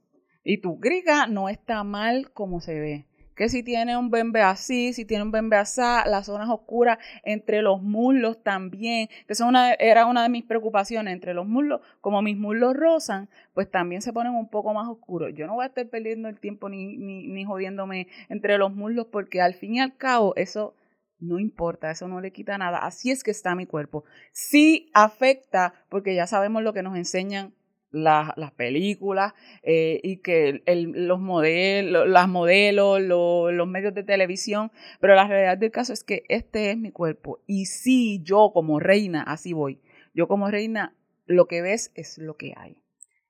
[0.45, 4.93] Y tu crica no está mal como se ve que si tiene un bembe así,
[4.93, 9.73] si tiene un bembe así, las zonas oscuras entre los muslos también, que eso una,
[9.75, 14.13] era una de mis preocupaciones, entre los muslos, como mis muslos rozan, pues también se
[14.13, 15.31] ponen un poco más oscuros.
[15.35, 19.07] Yo no voy a estar perdiendo el tiempo ni, ni, ni jodiéndome entre los muslos
[19.11, 20.75] porque al fin y al cabo eso
[21.23, 22.79] no importa, eso no le quita nada.
[22.79, 24.05] Así es que está mi cuerpo.
[24.33, 27.55] Sí afecta, porque ya sabemos lo que nos enseñan
[27.93, 35.29] las películas eh, y que los modelos, las modelos, los medios de televisión, pero la
[35.29, 39.53] realidad del caso es que este es mi cuerpo y si yo como reina, así
[39.53, 39.81] voy,
[40.15, 40.95] yo como reina,
[41.27, 42.77] lo que ves es lo que hay.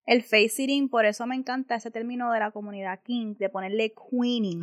[0.04, 3.94] El face sitting, por eso me encanta ese término de la comunidad king, de ponerle
[4.10, 4.60] queening.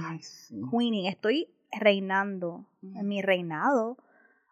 [0.70, 3.98] Queening, estoy reinando en mi reinado.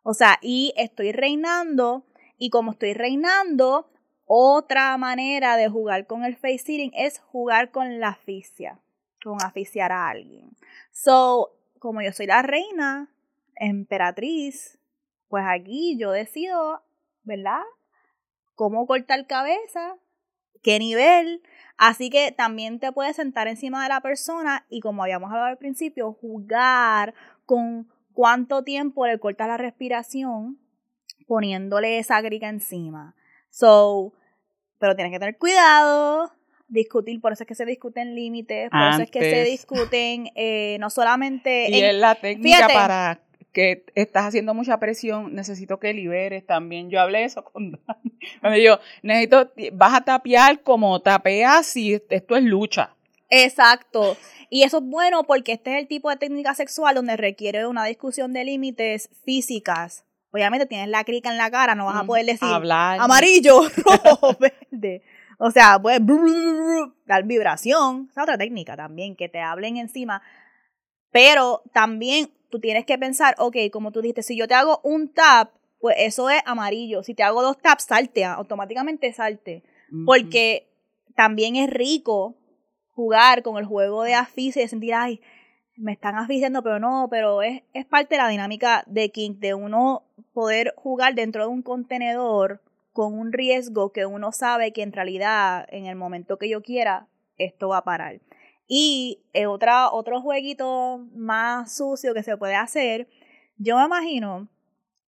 [0.04, 2.06] O sea, y estoy reinando,
[2.38, 3.90] y como estoy reinando,
[4.28, 8.78] otra manera de jugar con el face sitting es jugar con la asfixia,
[9.24, 10.52] con asfixiar a alguien.
[10.92, 13.10] So, como yo soy la reina,
[13.56, 14.78] emperatriz,
[15.30, 16.84] pues aquí yo decido,
[17.24, 17.62] ¿verdad?
[18.56, 19.96] Cómo cortar cabeza,
[20.62, 21.42] qué nivel.
[21.78, 25.58] Así que también te puedes sentar encima de la persona y como habíamos hablado al
[25.58, 27.14] principio, jugar
[27.46, 30.60] con cuánto tiempo le corta la respiración
[31.28, 33.16] poniéndole esa grica encima.
[33.58, 34.14] So,
[34.78, 36.32] pero tienes que tener cuidado,
[36.68, 40.78] discutir, por eso es que se discuten límites, por eso es que se discuten eh,
[40.80, 41.68] no solamente...
[41.72, 43.20] Y es la técnica para
[43.54, 46.92] que estás haciendo mucha presión, necesito que liberes también.
[46.92, 48.20] Yo hablé eso con Dani.
[48.44, 52.94] Me dijo, necesito, vas a tapear como tapeas si esto es lucha.
[53.32, 54.18] Exacto.
[54.52, 57.86] Y eso es bueno porque este es el tipo de técnica sexual donde requiere una
[57.86, 62.26] discusión de límites físicas Obviamente tienes la crica en la cara, no vas a poder
[62.26, 62.48] decir
[63.00, 63.62] amarillo,
[64.04, 65.02] rojo, verde.
[65.40, 66.02] O sea, puedes
[67.06, 68.08] dar vibración.
[68.12, 70.22] Esa otra técnica también, que te hablen encima.
[71.12, 75.14] Pero también tú tienes que pensar, ok, como tú dijiste, si yo te hago un
[75.14, 77.04] tap, pues eso es amarillo.
[77.04, 79.64] Si te hago dos taps, salte, automáticamente salte.
[80.06, 80.68] Porque
[81.16, 82.36] también es rico
[82.90, 85.22] jugar con el juego de asfixia y sentir, ay,
[85.78, 89.54] me están asfixiando, pero no, pero es, es parte de la dinámica de King, de
[89.54, 92.62] uno poder jugar dentro de un contenedor
[92.92, 97.08] con un riesgo que uno sabe que en realidad en el momento que yo quiera
[97.38, 98.20] esto va a parar.
[98.68, 103.08] Y otra, otro jueguito más sucio que se puede hacer,
[103.58, 104.50] yo me imagino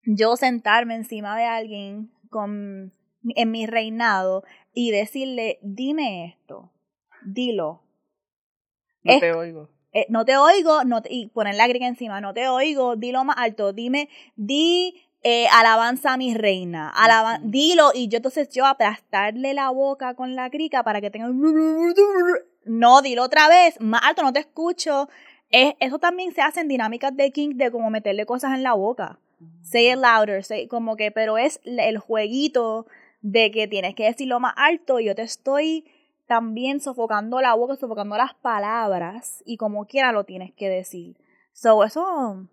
[0.05, 6.71] yo sentarme encima de alguien con, en mi reinado y decirle, dime esto,
[7.23, 7.81] dilo.
[9.03, 9.69] No te oigo.
[9.91, 13.37] Eh, no te oigo, no y poner la griega encima, no te oigo, dilo más
[13.39, 16.93] alto, dime, di eh, alabanza a mi reina,
[17.41, 21.29] dilo, y yo entonces yo aplastarle la boca con la crica para que tenga...
[22.65, 25.09] No, dilo otra vez, más alto, no te escucho.
[25.49, 29.19] eso también se hace en dinámicas de King de como meterle cosas en la boca.
[29.63, 32.85] Say it louder, say, como que, pero es el jueguito
[33.21, 35.85] de que tienes que decirlo más alto y yo te estoy
[36.29, 41.17] también sofocando la boca, sofocando las palabras y como quiera lo tienes que decir.
[41.53, 42.47] So, eso,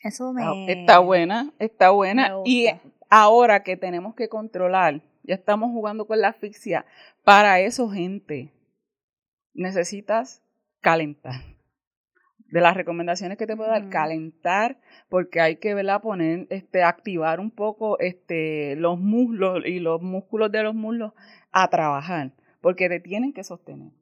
[0.00, 0.72] eso me...
[0.72, 2.32] Está buena, está buena.
[2.46, 2.68] Y
[3.10, 6.86] ahora que tenemos que controlar, ya estamos jugando con la asfixia,
[7.24, 8.54] para eso, gente,
[9.52, 10.42] necesitas
[10.80, 11.42] calentar.
[12.38, 14.78] De las recomendaciones que te puedo dar, calentar,
[15.10, 16.00] porque hay que ¿verdad?
[16.00, 21.12] poner, este, activar un poco este, los muslos y los músculos de los muslos
[21.52, 22.32] a trabajar
[22.64, 23.92] porque te tienen que sostener.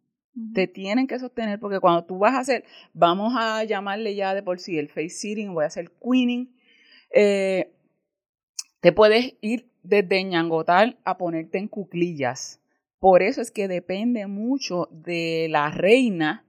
[0.54, 4.42] Te tienen que sostener porque cuando tú vas a hacer, vamos a llamarle ya de
[4.44, 6.54] por sí el face sitting, voy a hacer queening,
[7.12, 7.72] eh,
[8.78, 12.60] te puedes ir desde ñangotal a ponerte en cuclillas.
[13.00, 16.44] Por eso es que depende mucho de la reina,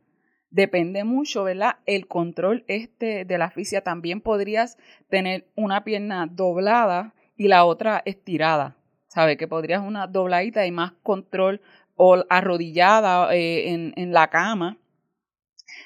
[0.52, 1.78] depende mucho, ¿verdad?
[1.88, 3.82] El control este de la asfixia.
[3.82, 4.78] También podrías
[5.10, 8.78] tener una pierna doblada y la otra estirada.
[9.14, 9.38] ¿Sabe?
[9.38, 11.62] Que podrías una dobladita y más control
[11.96, 14.78] o arrodillada eh, en, la cama.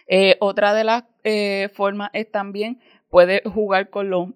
[0.07, 4.29] Eh, otra de las eh, formas es también puedes jugar con los,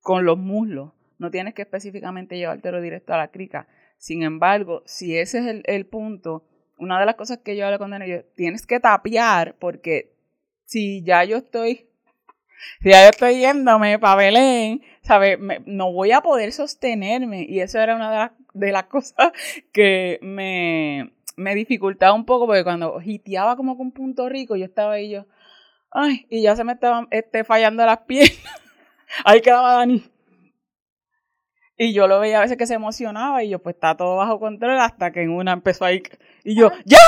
[0.00, 0.92] con los muslos.
[1.18, 3.68] No tienes que específicamente llevártelo directo a la crica.
[3.98, 6.46] Sin embargo, si ese es el, punto,
[6.78, 10.14] una de las cosas que yo hablo con Daniel, tienes que tapear porque
[10.64, 11.89] si ya yo estoy
[12.82, 15.38] si ya yo estoy yéndome para Belén, ¿sabes?
[15.66, 17.46] no voy a poder sostenerme.
[17.48, 19.32] Y eso era una de las, de las cosas
[19.72, 24.94] que me, me dificultaba un poco, porque cuando hiteaba como con Punto Rico, yo estaba
[24.94, 25.26] ahí yo,
[25.90, 28.38] ay, y ya se me estaban este, fallando las piernas.
[29.24, 30.04] ahí quedaba Dani.
[31.76, 34.38] Y yo lo veía a veces que se emocionaba y yo, pues está todo bajo
[34.38, 36.02] control hasta que en una empezó ahí.
[36.44, 36.98] Y yo, ¡ya!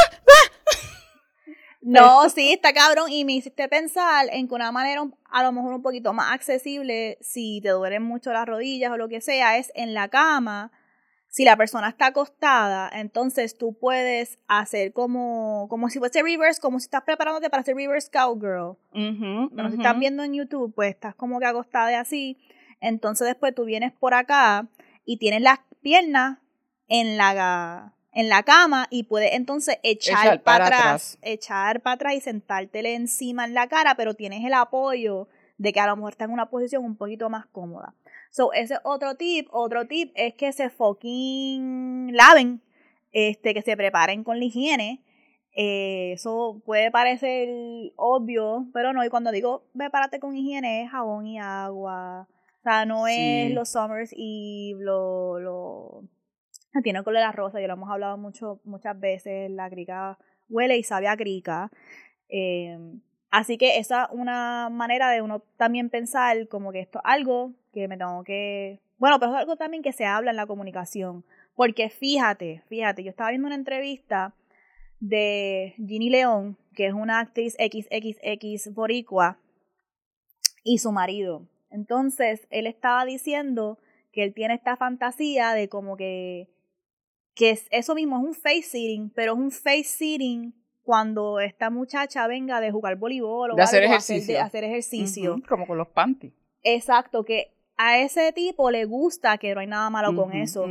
[1.83, 3.11] No, sí, está cabrón.
[3.11, 7.18] Y me hiciste pensar en que una manera a lo mejor un poquito más accesible,
[7.21, 10.71] si te duelen mucho las rodillas o lo que sea, es en la cama.
[11.29, 16.79] Si la persona está acostada, entonces tú puedes hacer como, como si fuese reverse, como
[16.79, 18.77] si estás preparándote para hacer reverse cowgirl.
[18.92, 22.38] Uh si estás viendo en YouTube, pues estás como que acostada y así.
[22.81, 24.68] Entonces después tú vienes por acá
[25.07, 26.38] y tienes las piernas
[26.88, 32.20] en la en la cama y puedes entonces echar, para, atrás, echar para atrás y
[32.20, 36.25] sentártele encima en la cara, pero tienes el apoyo de que a lo mejor está
[36.25, 37.94] en una posición un poquito más cómoda.
[38.31, 42.62] So, ese otro tip, otro tip es que se fucking laven,
[43.12, 45.03] este, que se preparen con la higiene.
[45.55, 47.48] Eh, eso puede parecer
[47.96, 49.05] obvio, pero no.
[49.05, 52.27] Y cuando digo prepárate con higiene, es jabón y agua.
[52.61, 56.05] O sea, no es los Summers y lo, lo
[56.82, 61.08] tiene color rosa, ya lo hemos hablado mucho, muchas veces, la crica huele y sabe
[61.08, 61.70] a crica.
[62.28, 62.78] Eh,
[63.30, 67.52] así que esa es una manera de uno también pensar como que esto es algo
[67.72, 68.80] que me tengo que...
[68.98, 71.24] Bueno, pero es algo también que se habla en la comunicación.
[71.54, 74.35] Porque fíjate, fíjate, yo estaba viendo una entrevista
[75.00, 79.38] de Ginny León, que es una actriz XXX boricua,
[80.64, 81.48] y su marido.
[81.70, 83.78] Entonces, él estaba diciendo
[84.12, 86.48] que él tiene esta fantasía de como que
[87.35, 91.71] que es, eso mismo es un face sitting, pero es un face sitting cuando esta
[91.71, 94.35] muchacha venga de jugar voleibol o de hacer ejercicio.
[94.35, 95.40] de hacer ejercicio.
[95.49, 96.33] como con los panties.
[96.62, 100.66] Exacto, que a ese tipo le gusta que no hay nada malo con eso.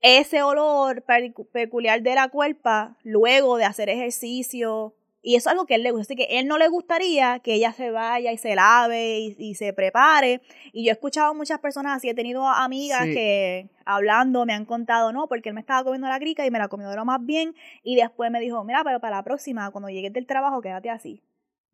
[0.00, 1.04] Ese olor
[1.52, 4.94] peculiar de la cuerpa, luego de hacer ejercicio,
[5.28, 6.14] y eso es algo que él le gusta.
[6.14, 9.74] Así que él no le gustaría que ella se vaya y se lave y, se
[9.74, 10.40] prepare.
[10.72, 12.08] Y yo he escuchado a muchas personas así.
[12.08, 16.18] He tenido amigas que hablando me han contado, no, porque él me estaba comiendo la
[16.18, 17.54] crica y me la comió de lo más bien.
[17.82, 21.22] Y después me dijo, mira, pero para la próxima, cuando llegues del trabajo, quédate así.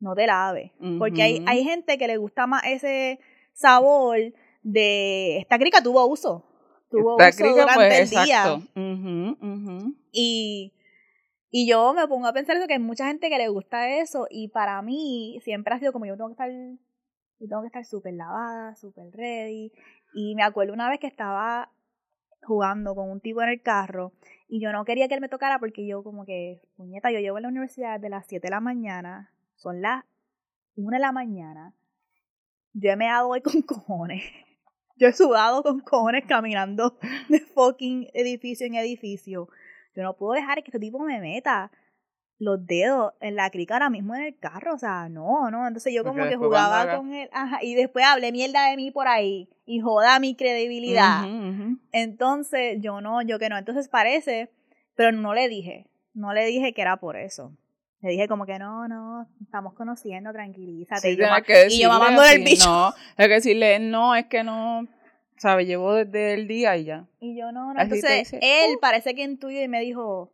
[0.01, 0.73] No te laves.
[0.99, 3.21] Porque hay, hay gente que le gusta más ese
[3.53, 4.19] sabor
[4.64, 5.38] de.
[5.38, 6.45] Esta crica tuvo uso.
[6.90, 8.61] Tuvo uso durante pues, el día.
[10.11, 10.73] Y
[11.57, 14.27] y yo me pongo a pensar eso, que hay mucha gente que le gusta eso,
[14.29, 17.85] y para mí siempre ha sido como yo tengo que estar, yo tengo que estar
[17.85, 19.71] súper lavada, súper ready.
[20.14, 21.71] Y me acuerdo una vez que estaba
[22.43, 24.11] jugando con un tipo en el carro,
[24.49, 27.38] y yo no quería que él me tocara porque yo como que, puñeta, yo llevo
[27.38, 30.03] en la universidad de las 7 de la mañana, son las
[30.75, 31.73] 1 de la mañana,
[32.73, 34.25] yo he dado hoy con cojones.
[34.97, 39.49] Yo he sudado con cojones caminando de fucking edificio en edificio.
[39.95, 41.71] Yo no puedo dejar que este tipo me meta
[42.39, 45.93] los dedos en la crica ahora mismo en el carro, o sea, no, no, entonces
[45.95, 49.49] yo como que jugaba con él, ajá, y después hablé mierda de mí por ahí
[49.65, 51.25] y joda mi credibilidad.
[51.93, 54.51] Entonces, yo no, yo que no, entonces parece,
[54.97, 57.57] pero no le dije, no le dije que era por eso.
[58.01, 61.13] Le dije como que no, no, estamos conociendo, tranquilízate.
[61.13, 61.25] y, yo,
[61.71, 62.69] y yo mamando el bicho.
[62.69, 64.87] No, hay que decirle, no, es que no,
[65.37, 65.66] ¿Sabes?
[65.66, 67.07] Llevo desde el día y ya.
[67.20, 67.81] Y yo no, no.
[67.81, 68.81] Entonces, él uh".
[68.81, 70.33] parece que intuye y me dijo,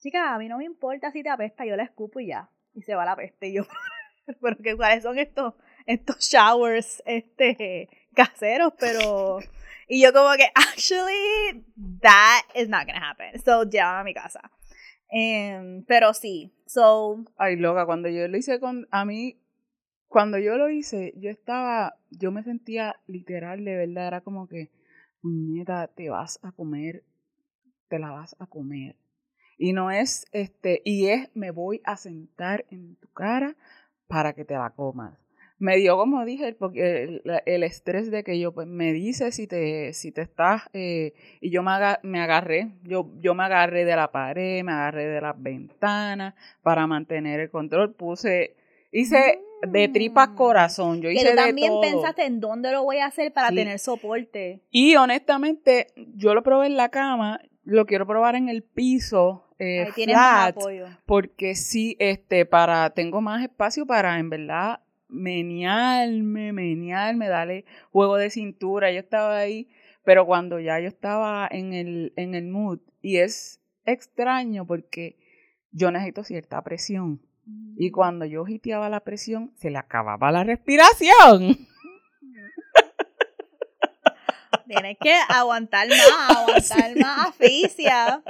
[0.00, 2.50] chica, a mí no me importa si te apesta, yo la escupo y ya.
[2.74, 3.48] Y se va la peste.
[3.48, 3.62] Y yo,
[4.40, 5.54] pero que cuáles son estos,
[5.86, 9.38] estos showers este, caseros, pero...
[9.88, 11.64] Y yo como que, actually,
[12.00, 13.40] that is not gonna happen.
[13.42, 14.50] So, llévame a mi casa.
[15.08, 17.24] Em, pero sí, so...
[17.36, 18.86] Ay, loca, cuando yo lo hice con...
[18.92, 19.39] A mí,
[20.10, 24.68] cuando yo lo hice, yo estaba, yo me sentía literal, de verdad, era como que,
[25.22, 27.04] muñeca, te vas a comer,
[27.88, 28.96] te la vas a comer.
[29.56, 33.56] Y no es, este, y es, me voy a sentar en tu cara
[34.08, 35.16] para que te la comas.
[35.60, 39.92] Me dio, como dije, porque el, estrés de que yo, pues, me dice si te,
[39.92, 41.70] si te estás, eh, y yo me,
[42.02, 46.88] me agarré, yo, yo me agarré de la pared, me agarré de las ventanas para
[46.88, 48.56] mantener el control, puse,
[48.90, 50.34] hice de tripa mm.
[50.34, 51.00] corazón.
[51.00, 54.62] Yo hice también pensaste en dónde lo voy a hacer para tener soporte.
[54.70, 59.46] Y honestamente, yo lo probé en la cama, lo quiero probar en el piso.
[59.62, 60.56] Eh, flat,
[61.04, 68.30] porque sí, este, para, tengo más espacio para, en verdad, menearme, menearme, darle juego de
[68.30, 68.90] cintura.
[68.90, 69.68] Yo estaba ahí,
[70.02, 75.18] pero cuando ya yo estaba en el, en el mood, y es extraño porque
[75.72, 77.20] yo necesito cierta presión.
[77.76, 81.56] Y cuando yo hiteaba la presión, se le acababa la respiración.
[84.66, 85.98] Tienes que aguantar más,
[86.36, 88.22] aguantar más asfixia.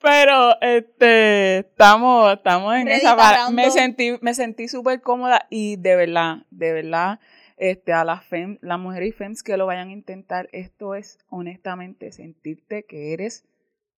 [0.00, 6.46] Pero este estamos, estamos en esa me sentí, me sentí súper cómoda y de verdad,
[6.50, 7.18] de verdad,
[7.56, 11.18] este, a las fem, las mujeres y fems que lo vayan a intentar, esto es
[11.28, 13.44] honestamente sentirte que eres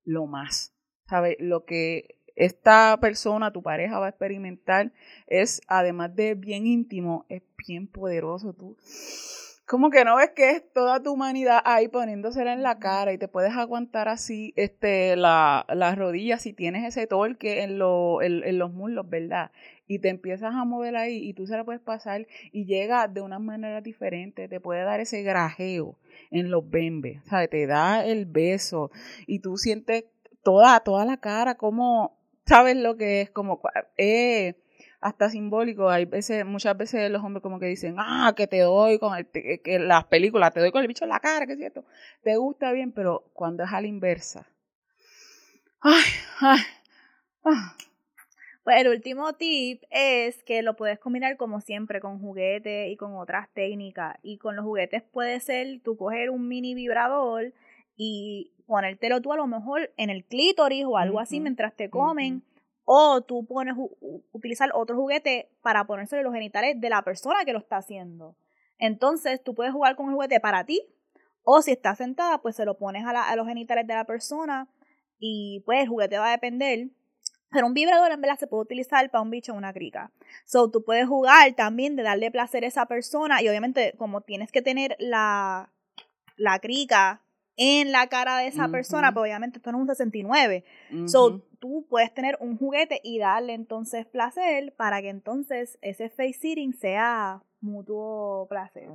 [0.05, 0.73] lo más.
[1.07, 1.37] ¿Sabes?
[1.39, 4.93] Lo que esta persona, tu pareja va a experimentar,
[5.27, 8.55] es además de bien íntimo, es bien poderoso.
[8.55, 8.77] Tú,
[9.67, 13.19] como que no ves que es toda tu humanidad ahí poniéndosela en la cara y
[13.19, 18.59] te puedes aguantar así este, la, las rodillas si tienes ese torque en, lo, en,
[18.59, 19.51] los muslos, ¿verdad?
[19.87, 23.21] Y te empiezas a mover ahí y tú se la puedes pasar y llega de
[23.21, 25.97] una manera diferente, te puede dar ese grajeo
[26.31, 27.49] en los bembes, ¿sabes?
[27.49, 28.91] Te da el beso
[29.27, 30.05] y tú sientes
[30.43, 33.31] toda, toda la cara, como, ¿sabes lo que es?
[33.31, 33.61] Como,
[33.97, 34.55] eh,
[35.01, 35.91] hasta simbólico.
[35.91, 39.27] Hay veces, muchas veces los hombres como que dicen, ah, que te doy con el,
[39.27, 41.85] que las películas, te doy con el bicho en la cara, que es cierto.
[42.23, 44.47] Te gusta bien, pero cuando es a la inversa.
[45.81, 46.03] Ay,
[46.41, 46.61] ay,
[47.45, 47.77] ah.
[48.65, 53.17] Pues el último tip es que lo puedes combinar como siempre con juguetes y con
[53.17, 54.17] otras técnicas.
[54.23, 57.53] Y con los juguetes puede ser tú coger un mini vibrador
[57.97, 62.43] y ponértelo tú a lo mejor en el clítoris o algo así mientras te comen.
[62.85, 63.75] O tú pones,
[64.33, 68.37] utilizar otro juguete para ponérselo los genitales de la persona que lo está haciendo.
[68.79, 70.83] Entonces tú puedes jugar con el juguete para ti.
[71.45, 74.69] O si estás sentada, pues se lo pones a, a los genitales de la persona.
[75.19, 76.89] Y pues el juguete va a depender
[77.53, 80.11] pero un vibrador en verdad se puede utilizar para un bicho o una crica.
[80.47, 84.51] So, tú puedes jugar también de darle placer a esa persona y obviamente como tienes
[84.51, 85.71] que tener la,
[86.37, 87.22] la crica
[87.57, 90.65] en la cara de esa persona, pues obviamente esto no es un 69.
[91.07, 96.35] So, tú puedes tener un juguete y darle entonces placer para que entonces ese face
[96.35, 98.89] sitting sea mutuo placer.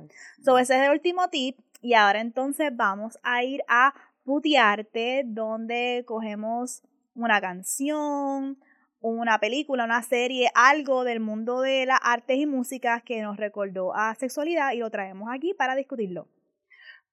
[0.44, 1.58] So, ese es el último tip.
[1.80, 3.94] Y ahora entonces vamos a ir a
[4.24, 6.82] putearte, donde cogemos
[7.14, 8.58] una canción,
[9.00, 13.94] una película, una serie, algo del mundo de las artes y músicas que nos recordó
[13.94, 16.26] a sexualidad y lo traemos aquí para discutirlo.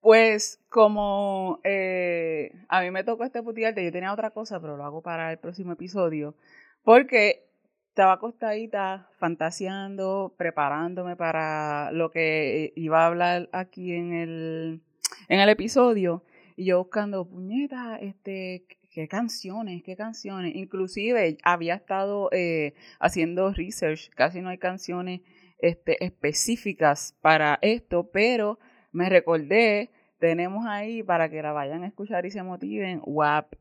[0.05, 4.85] Pues como eh, a mí me tocó este putearte, yo tenía otra cosa, pero lo
[4.85, 6.35] hago para el próximo episodio,
[6.83, 7.47] porque
[7.89, 14.83] estaba acostadita fantaseando, preparándome para lo que iba a hablar aquí en el,
[15.27, 16.23] en el episodio,
[16.55, 20.55] y yo buscando, puñeta, este, qué canciones, qué canciones.
[20.55, 25.21] Inclusive había estado eh, haciendo research, casi no hay canciones
[25.57, 28.59] este, específicas para esto, pero
[28.91, 29.89] me recordé,
[30.25, 33.53] tenemos ahí para que la vayan a escuchar y se motiven, WAP.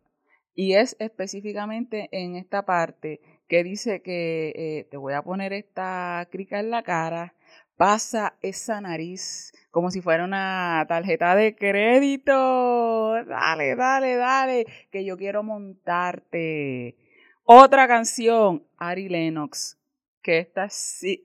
[0.55, 6.27] Y es específicamente en esta parte que dice que eh, te voy a poner esta
[6.31, 7.35] crica en la cara,
[7.77, 13.13] pasa esa nariz como si fuera una tarjeta de crédito.
[13.27, 16.97] Dale, dale, dale, que yo quiero montarte.
[17.43, 19.79] Otra canción, Ari Lennox,
[20.23, 20.69] que está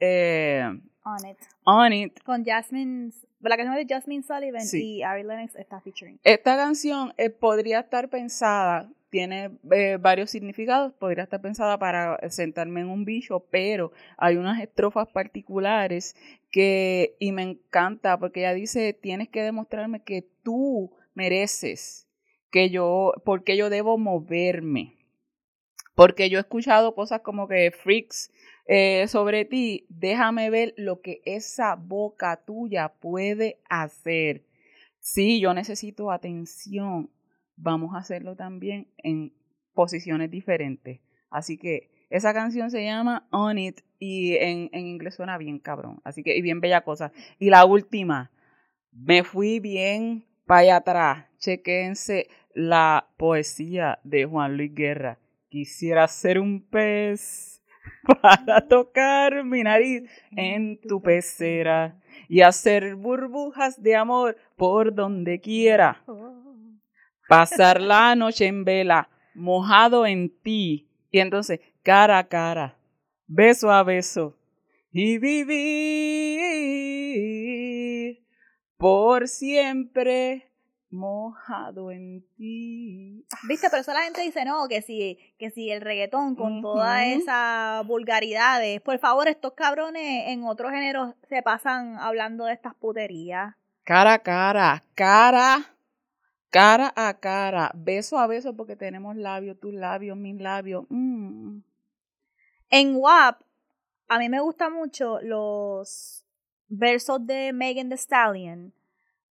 [0.02, 0.66] eh,
[1.06, 1.38] On It.
[1.64, 2.24] On It.
[2.24, 6.20] Con Jasmine, la canción de Jasmine Sullivan y Ari Lennox está featuring.
[6.24, 12.82] Esta canción eh, podría estar pensada tiene eh, varios significados, podría estar pensada para sentarme
[12.82, 16.16] en un bicho, pero hay unas estrofas particulares
[16.52, 22.08] que, y me encanta, porque ella dice, tienes que demostrarme que tú mereces,
[22.52, 24.96] que yo, porque yo debo moverme.
[25.96, 28.32] Porque yo he escuchado cosas como que freaks
[28.72, 34.46] eh, sobre ti, déjame ver lo que esa boca tuya puede hacer.
[35.00, 37.10] Sí, yo necesito atención,
[37.56, 39.34] vamos a hacerlo también en
[39.74, 41.00] posiciones diferentes.
[41.32, 46.00] Así que esa canción se llama On It y en, inglés suena bien cabrón.
[46.04, 47.12] Así que, y bien bella cosa.
[47.40, 48.30] Y la última,
[48.92, 51.26] me fui bien para allá atrás.
[51.40, 55.18] Chequense la poesía de Juan Luis Guerra.
[55.50, 57.59] Quisiera ser un pez
[58.22, 66.04] para tocar mi nariz en tu pecera y hacer burbujas de amor por donde quiera.
[67.28, 72.78] Pasar la noche en vela, mojado en ti, y entonces cara a cara,
[73.28, 74.36] beso a beso,
[74.92, 76.50] y vivir
[78.78, 80.49] por siempre
[80.92, 83.26] mojado en ti.
[83.48, 87.06] Viste, pero eso la gente dice, no, que si, que si el reggaetón con toda
[87.06, 93.56] esa vulgaridades, por favor, estos cabrones en otros géneros se pasan hablando de estas puterías.
[93.84, 95.76] Cara a cara, cara
[96.50, 100.86] cara a cara, beso a beso, porque tenemos labios, tus labios, mis labios.
[100.90, 101.60] Mm.
[102.70, 103.42] En WAP,
[104.08, 106.26] a mí me gustan mucho los
[106.68, 108.74] versos de Megan Thee Stallion,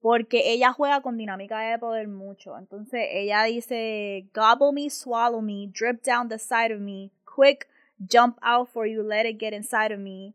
[0.01, 2.57] porque ella juega con dinámica de poder mucho.
[2.57, 7.67] Entonces ella dice, gobble me, swallow me, drip down the side of me, quick,
[7.99, 10.33] jump out for you, let it get inside of me.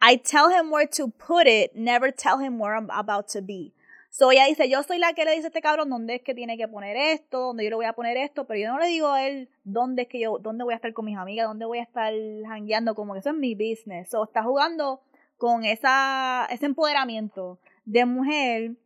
[0.00, 3.72] I tell him where to put it, never tell him where I'm about to be.
[4.10, 6.34] So ella dice, yo soy la que le dice a este cabrón dónde es que
[6.36, 8.86] tiene que poner esto, dónde yo le voy a poner esto, pero yo no le
[8.86, 11.64] digo a él dónde es que yo, dónde voy a estar con mis amigas, dónde
[11.64, 12.12] voy a estar
[12.46, 14.10] hangueando, como que eso es mi business.
[14.10, 15.00] So está jugando
[15.36, 18.76] con esa, ese empoderamiento de mujer.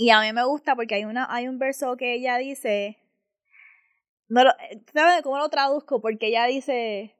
[0.00, 2.98] Y a mí me gusta porque hay una, hay un verso que ella dice,
[4.28, 4.52] no lo,
[4.92, 6.00] ¿sabes cómo lo traduzco?
[6.00, 7.16] Porque ella dice,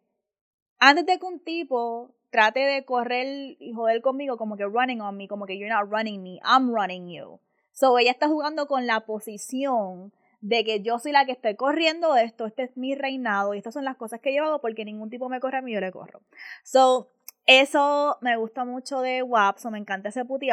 [0.79, 5.17] antes de que un tipo trate de correr y joder conmigo como que running on
[5.17, 7.41] me, como que you're not running me, I'm running you.
[7.73, 12.15] So ella está jugando con la posición de que yo soy la que estoy corriendo
[12.15, 15.11] esto, este es mi reinado y estas son las cosas que yo hago porque ningún
[15.11, 16.23] tipo me corre a mí, yo le corro.
[16.63, 17.11] So,
[17.45, 20.51] eso me gusta mucho de WAP, so me encanta ese puti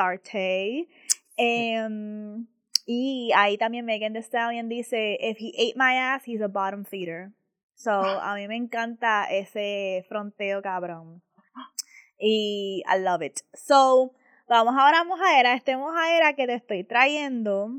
[1.38, 2.48] Em,
[2.86, 6.86] y ahí también Megan Thee Stallion dice, if he ate my ass, he's a bottom
[6.86, 7.32] feeder.
[7.76, 11.22] So, a mí me encanta ese fronteo cabrón.
[12.18, 13.42] Y I love it.
[13.54, 14.14] So,
[14.48, 15.54] vamos ahora a mojadera.
[15.54, 17.72] Este mojadera que te estoy trayendo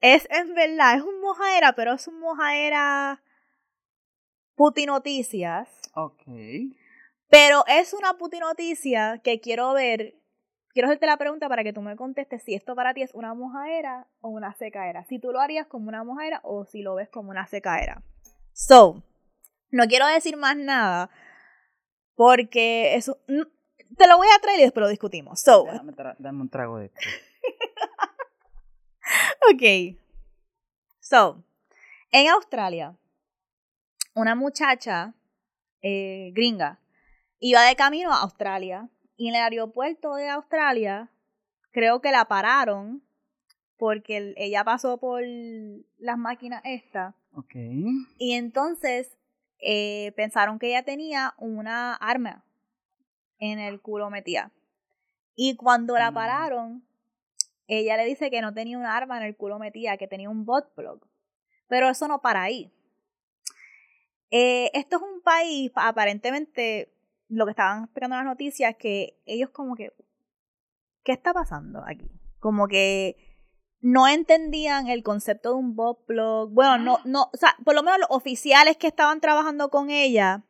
[0.00, 3.22] es en verdad, es un mojadera, pero es un mojadera
[4.54, 5.68] puti noticias.
[5.94, 6.22] Ok.
[7.28, 10.14] Pero es una puti noticia que quiero ver.
[10.78, 13.34] Quiero hacerte la pregunta para que tú me contestes si esto para ti es una
[13.34, 15.02] mojadera o una secaera.
[15.06, 18.00] Si tú lo harías como una mojadera o si lo ves como una secaera.
[18.52, 19.02] So,
[19.72, 21.10] no quiero decir más nada
[22.14, 23.18] porque eso.
[23.26, 25.40] Te lo voy a traer y después lo discutimos.
[25.40, 25.66] So,
[26.20, 27.00] dame un trago de esto.
[29.52, 29.98] ok.
[31.00, 31.42] So,
[32.12, 32.96] en Australia,
[34.14, 35.12] una muchacha
[35.82, 36.78] eh, gringa
[37.40, 38.88] iba de camino a Australia
[39.18, 41.10] y en el aeropuerto de Australia
[41.72, 43.02] creo que la pararon
[43.76, 45.22] porque ella pasó por
[45.98, 47.14] las máquinas estas.
[47.32, 47.54] Ok.
[48.18, 49.18] Y entonces
[49.58, 52.44] eh, pensaron que ella tenía una arma
[53.38, 54.52] en el culo metida.
[55.34, 56.14] Y cuando la mm.
[56.14, 56.88] pararon,
[57.66, 60.44] ella le dice que no tenía un arma en el culo metida, que tenía un
[60.44, 61.06] bot plug.
[61.66, 62.72] Pero eso no para ahí.
[64.30, 66.92] Eh, esto es un país, aparentemente,
[67.28, 69.92] lo que estaban explicando en las noticias, que ellos como que,
[71.04, 72.10] ¿qué está pasando aquí?
[72.38, 73.16] Como que
[73.80, 76.50] no entendían el concepto de un bot plug.
[76.50, 80.44] Bueno, no, no, o sea, por lo menos los oficiales que estaban trabajando con ella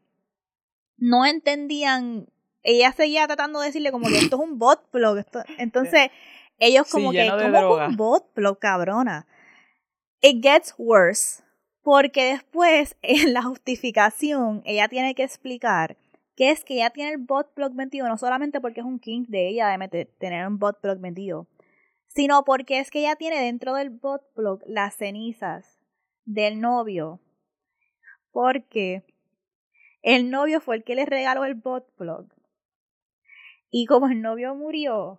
[0.97, 2.29] no entendían.
[2.63, 5.25] Ella seguía tratando de decirle como que esto es un bot plug.
[5.59, 6.11] entonces,
[6.59, 9.27] ellos como que, como un bot plug, cabrona.
[10.21, 11.43] It gets worse.
[11.83, 15.97] Porque después, en la justificación, ella tiene que explicar
[16.39, 19.25] que es que ella tiene el bot plug metido, no solamente porque es un king
[19.27, 21.49] de ella de tener un bot plug metido,
[22.07, 25.81] sino porque es que ella tiene dentro del bot plug las cenizas
[26.27, 27.19] del novio.
[28.31, 29.03] Porque
[30.03, 32.33] el novio fue el que le regaló el bot plug.
[33.73, 35.19] Y como el novio murió,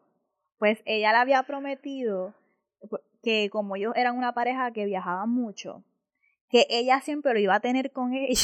[0.57, 2.33] pues ella le había prometido
[3.21, 5.83] que como ellos eran una pareja que viajaba mucho,
[6.47, 8.39] que ella siempre lo iba a tener con ella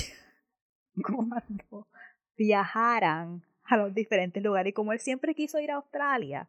[2.38, 4.72] viajaran a los diferentes lugares.
[4.72, 6.48] Y como él siempre quiso ir a Australia,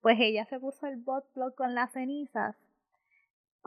[0.00, 2.56] pues ella se puso el bot plug con las cenizas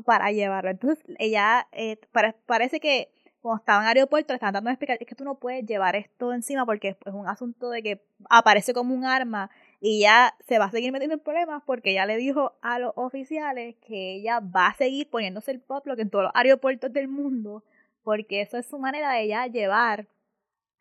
[0.06, 0.70] para llevarlo.
[0.70, 1.98] Entonces ella eh,
[2.46, 3.10] parece que
[3.42, 5.66] cuando estaba en el aeropuerto le estaban dando a explicar, es que tú no puedes
[5.66, 9.50] llevar esto encima porque es un asunto de que aparece como un arma
[9.80, 12.92] y ya se va a seguir metiendo en problemas porque ella le dijo a los
[12.96, 17.64] oficiales que ella va a seguir poniéndose el pop en todos los aeropuertos del mundo
[18.04, 20.08] porque eso es su manera de ella llevar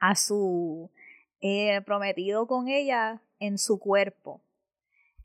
[0.00, 0.90] a su
[1.40, 4.40] eh, prometido con ella en su cuerpo.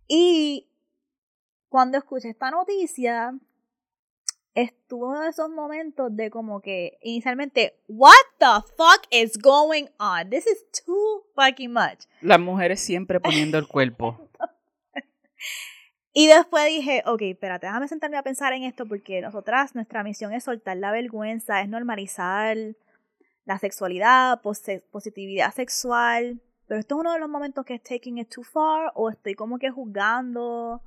[0.07, 0.67] Y
[1.69, 3.33] cuando escuché esta noticia,
[4.53, 10.29] estuvo en esos momentos de como que inicialmente, what the fuck is going on?
[10.29, 12.05] This is too fucking much.
[12.21, 14.29] Las mujeres siempre poniendo el cuerpo.
[16.13, 20.33] y después dije, ok, espérate, déjame sentarme a pensar en esto porque nosotras, nuestra misión
[20.33, 22.57] es soltar la vergüenza, es normalizar
[23.45, 26.41] la sexualidad, positividad sexual.
[26.67, 29.35] Pero esto es uno de los momentos que es taking it too far o estoy
[29.35, 30.81] como que juzgando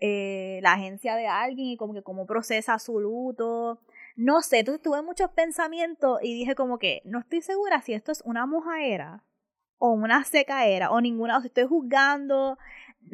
[0.00, 3.80] eh, la agencia de alguien y como que cómo procesa su luto.
[4.16, 8.10] No sé, entonces tuve muchos pensamientos y dije como que no estoy segura si esto
[8.10, 9.24] es una mojaera
[9.78, 12.58] o una secaera o ninguna, o si estoy juzgando.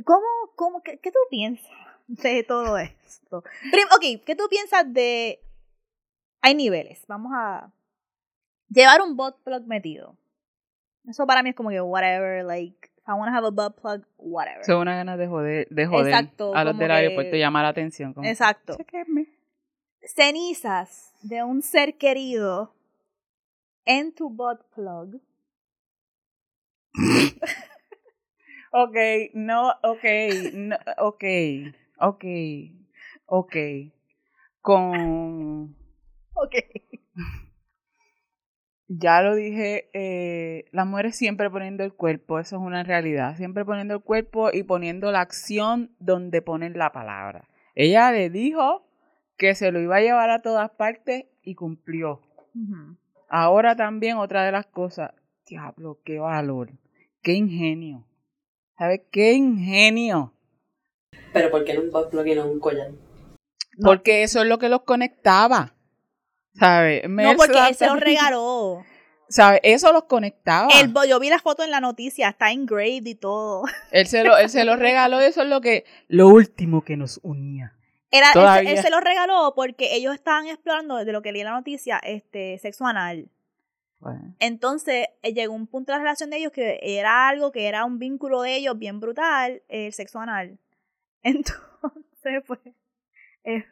[0.05, 1.71] ¿Cómo, cómo, qué, tú piensas
[2.07, 3.39] de todo esto?
[3.39, 5.41] ok, ¿qué tú piensas de...
[6.41, 7.73] Hay niveles, vamos a...
[8.69, 10.17] Llevar un bot plug metido.
[11.07, 14.07] Eso para mí es como que whatever, like I want to have a butt plug,
[14.17, 14.65] whatever.
[14.65, 18.15] Son una ganas de joder, de joder Exacto, a los del aeropuerto llamar la atención.
[18.23, 18.77] Exacto.
[20.03, 22.75] Cenizas de un ser querido
[23.85, 25.21] en tu butt plug.
[28.73, 28.97] ok,
[29.35, 30.05] no, ok,
[30.55, 31.25] no, ok,
[31.99, 32.25] ok,
[33.27, 33.57] ok.
[34.63, 35.77] Con...
[36.37, 36.57] Ok
[38.89, 43.65] ya lo dije, eh, las mujeres siempre poniendo el cuerpo, eso es una realidad, siempre
[43.65, 47.49] poniendo el cuerpo y poniendo la acción donde ponen la palabra.
[47.75, 48.87] Ella le dijo
[49.37, 52.21] que se lo iba a llevar a todas partes y cumplió.
[53.29, 55.13] Ahora también otra de las cosas,
[55.47, 56.71] diablo, qué valor,
[57.23, 58.07] qué ingenio.
[58.79, 60.35] ¿Sabes qué ingenio?
[61.33, 62.91] Pero ¿por qué no un no un collar?
[62.91, 63.87] No.
[63.87, 65.75] Porque eso es lo que los conectaba.
[66.55, 67.09] ¿Sabes?
[67.09, 68.85] No, porque él se los regaló.
[69.29, 69.61] ¿Sabes?
[69.65, 70.69] Eso los conectaba.
[70.81, 73.65] El, yo vi la foto en la noticia, está engraved y todo.
[73.91, 76.97] Él se lo, él se lo regaló y eso es lo que, lo último que
[76.97, 77.75] nos unía.
[78.11, 78.71] Era, él, se- Todavía.
[78.71, 81.99] él se los regaló porque ellos estaban explorando, desde lo que leí en la noticia,
[81.99, 83.29] este, sexo anal.
[83.99, 87.67] Bueno, Entonces eh, llegó un punto de la relación de ellos que era algo que
[87.67, 90.59] era un vínculo de ellos bien brutal, el sexo anal.
[91.23, 92.61] Entonces, pues,
[93.45, 93.65] eh,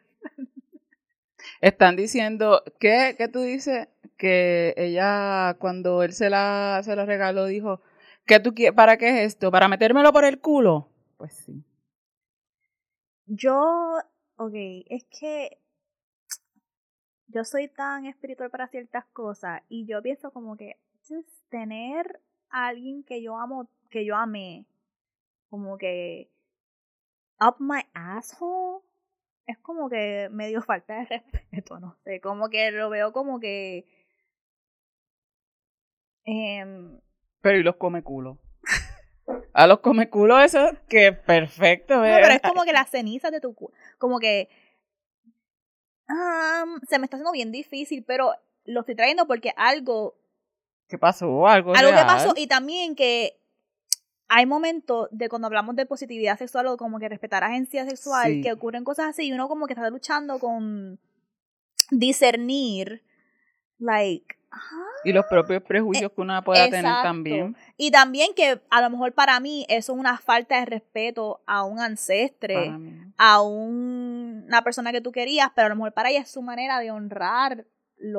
[1.63, 3.87] Están diciendo, ¿qué, ¿qué tú dices?
[4.17, 7.79] Que ella, cuando él se la, se lo regaló, dijo,
[8.25, 8.53] ¿qué tú?
[8.75, 9.49] ¿Para qué es esto?
[9.49, 10.89] ¿Para metérmelo por el culo?
[11.15, 11.63] Pues sí.
[13.27, 13.97] yo,
[14.35, 14.53] ok,
[14.89, 15.57] es que
[17.27, 20.75] yo soy tan espiritual para ciertas cosas y yo pienso como que
[21.07, 24.65] just tener a alguien que yo amo, que yo amé,
[25.49, 26.29] como que
[27.39, 28.83] up my asshole,
[29.45, 33.85] es como que medio falta de respeto, no sé, como que lo veo como que
[36.25, 36.99] em,
[37.41, 38.39] Pero ¿y los come culo?
[39.53, 41.95] A los come culo eso, que perfecto.
[41.95, 44.49] No, pero es como que las cenizas de tu cu- como que
[46.87, 48.33] se me está haciendo bien difícil, pero
[48.65, 50.15] lo estoy trayendo porque algo,
[50.87, 51.47] ¿Qué pasó?
[51.47, 52.05] Algo, algo que real.
[52.07, 53.39] pasó y también que
[54.35, 58.41] hay momentos de cuando hablamos de positividad sexual o como que respetar agencia sexual, Sí.
[58.41, 60.99] que ocurren cosas así y uno como que está luchando con
[61.91, 63.03] discernir,
[63.77, 64.57] like, ah,
[65.03, 67.55] Y los propios prejuicios que uno pueda tener también.
[67.77, 71.63] y también que a lo mejor para mí eso es una falta de respeto a
[71.63, 72.71] un ancestre.
[73.17, 76.41] a un- una persona que tú querías, pero a lo mejor para ella es su
[76.41, 77.65] manera de honrarlo.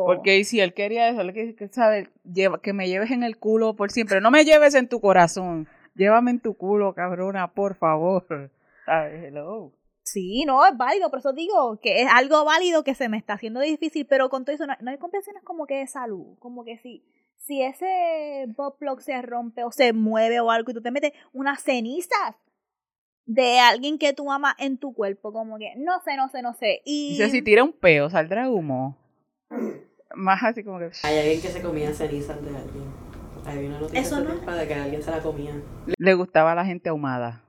[0.06, 3.22] Porque y si él quería eso, él que, que sabe, lleva, que me lleves en
[3.24, 4.20] el culo por siempre.
[4.20, 5.68] No me lleves en tu corazón.
[5.94, 8.50] Llévame en tu culo, cabrona, por favor.
[8.84, 9.24] ¿Sabes?
[9.24, 9.72] Hello.
[10.02, 13.34] Sí, no, es válido, por eso digo que es algo válido que se me está
[13.34, 16.62] haciendo difícil, pero con todo eso no, no hay compensaciones como que de salud, como
[16.62, 17.02] que si,
[17.38, 21.12] si ese butt plug se rompe o se mueve o algo y tú te metes
[21.32, 22.34] unas cenizas
[23.24, 26.52] de alguien que tú amas en tu cuerpo, como que no sé, no sé, no
[26.52, 26.82] sé.
[26.84, 28.98] Y Dice, si tira un peo, saldrá humo.
[30.14, 30.90] Más así como que...
[31.02, 33.03] Hay alguien que se comía cenizas de alguien.
[33.46, 35.52] Hay una noticia Eso no- de que alguien se la comía.
[35.98, 37.42] Le gustaba a la gente ahumada.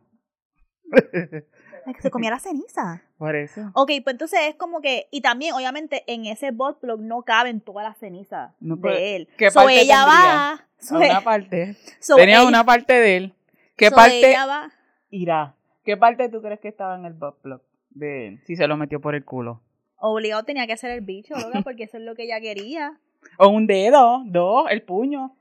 [0.91, 3.01] que se comía la ceniza.
[3.17, 3.71] Por eso.
[3.73, 7.87] Ok, pues entonces es como que, y también obviamente en ese bot no caben todas
[7.87, 9.29] las cenizas No, de él.
[9.37, 11.75] ¿qué so parte ella va, so, una parte.
[11.99, 13.33] so Tenía ella- una parte de él.
[13.77, 14.71] ¿Qué so parte ella va,
[15.09, 15.55] irá?
[15.83, 18.41] ¿Qué parte tú crees que estaba en el plug de él?
[18.45, 19.61] Si se lo metió por el culo.
[19.97, 22.99] obligado tenía que hacer el bicho, loca, porque eso es lo que ella quería.
[23.37, 25.35] O un dedo, dos, el puño.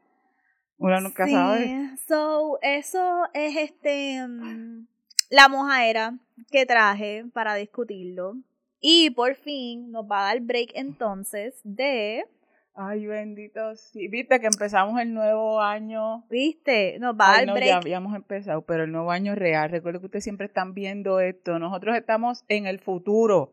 [0.78, 1.90] Uno nunca Sí, sabe.
[2.06, 4.86] So, eso es este mm,
[5.30, 6.18] la mojaera
[6.50, 8.36] que traje para discutirlo.
[8.80, 12.24] Y por fin nos va a dar break entonces de,
[12.76, 14.08] Ay, bendito, sí.
[14.08, 16.24] Viste que empezamos el nuevo año.
[16.28, 16.98] ¿viste?
[16.98, 17.74] Nos va a dar no, ya break.
[17.76, 19.70] habíamos empezado, pero el nuevo año real.
[19.70, 21.58] Recuerden que ustedes siempre están viendo esto.
[21.60, 23.52] Nosotros estamos en el futuro.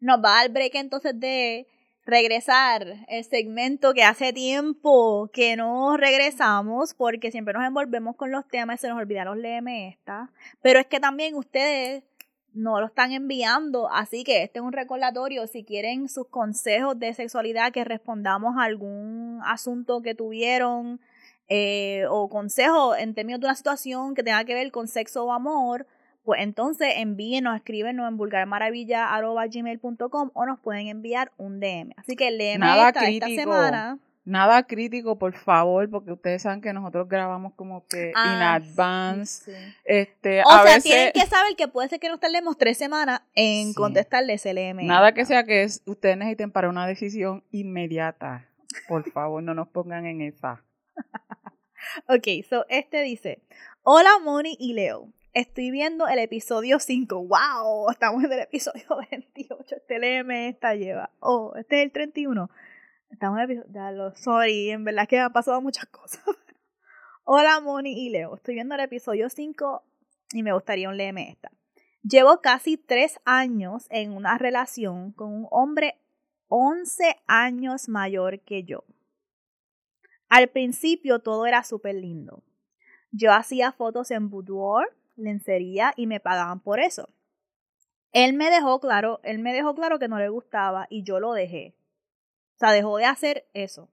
[0.00, 1.68] Nos va a dar break entonces de
[2.06, 8.46] regresar el segmento que hace tiempo que no regresamos porque siempre nos envolvemos con los
[8.46, 10.30] temas y se nos olvidaron leerme esta.
[10.60, 12.04] Pero es que también ustedes
[12.52, 15.46] no lo están enviando, así que este es un recordatorio.
[15.46, 21.00] Si quieren sus consejos de sexualidad, que respondamos a algún asunto que tuvieron
[21.48, 25.32] eh, o consejos en términos de una situación que tenga que ver con sexo o
[25.32, 25.86] amor,
[26.24, 31.92] pues entonces envíenos, escríbenos en vulgarmaravilla.gmail.com o nos pueden enviar un DM.
[31.96, 33.98] Así que léeme esta, esta semana.
[34.26, 39.52] Nada crítico, por favor, porque ustedes saben que nosotros grabamos como que in Ah, advance.
[39.52, 39.58] Sí.
[39.84, 42.78] Este, O a sea, veces, tienen que saber que puede ser que nos tardemos tres
[42.78, 43.74] semanas en Sí.
[43.74, 44.86] contestarle ese LM.
[44.86, 48.48] nada que sea que es, ustedes necesiten para una decisión inmediata.
[48.88, 50.62] Por favor, no nos pongan en esa.
[52.08, 53.42] Ok, so este dice:
[53.82, 55.10] Hola Moni y Leo.
[55.34, 57.26] Estoy viendo el episodio 5.
[57.26, 57.90] ¡Wow!
[57.90, 59.74] Estamos en el episodio 28.
[59.74, 61.10] Este LM esta lleva.
[61.18, 62.48] Oh, este es el 31.
[63.10, 63.74] Estamos en el episodio.
[63.74, 66.22] Ya sorry, en verdad que me han pasado muchas cosas.
[67.24, 68.36] Hola Moni y Leo.
[68.36, 69.82] Estoy viendo el episodio 5
[70.34, 71.50] y me gustaría un LM esta.
[72.04, 75.98] Llevo casi 3 años en una relación con un hombre
[76.46, 78.84] 11 años mayor que yo.
[80.28, 82.44] Al principio todo era súper lindo.
[83.10, 87.08] Yo hacía fotos en boudoir, lencería y me pagaban por eso.
[88.12, 91.32] Él me dejó claro, él me dejó claro que no le gustaba y yo lo
[91.32, 91.74] dejé.
[92.54, 93.90] O sea, dejó de hacer eso.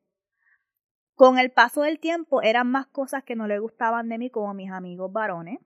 [1.16, 4.54] Con el paso del tiempo eran más cosas que no le gustaban de mí como
[4.54, 5.60] mis amigos varones.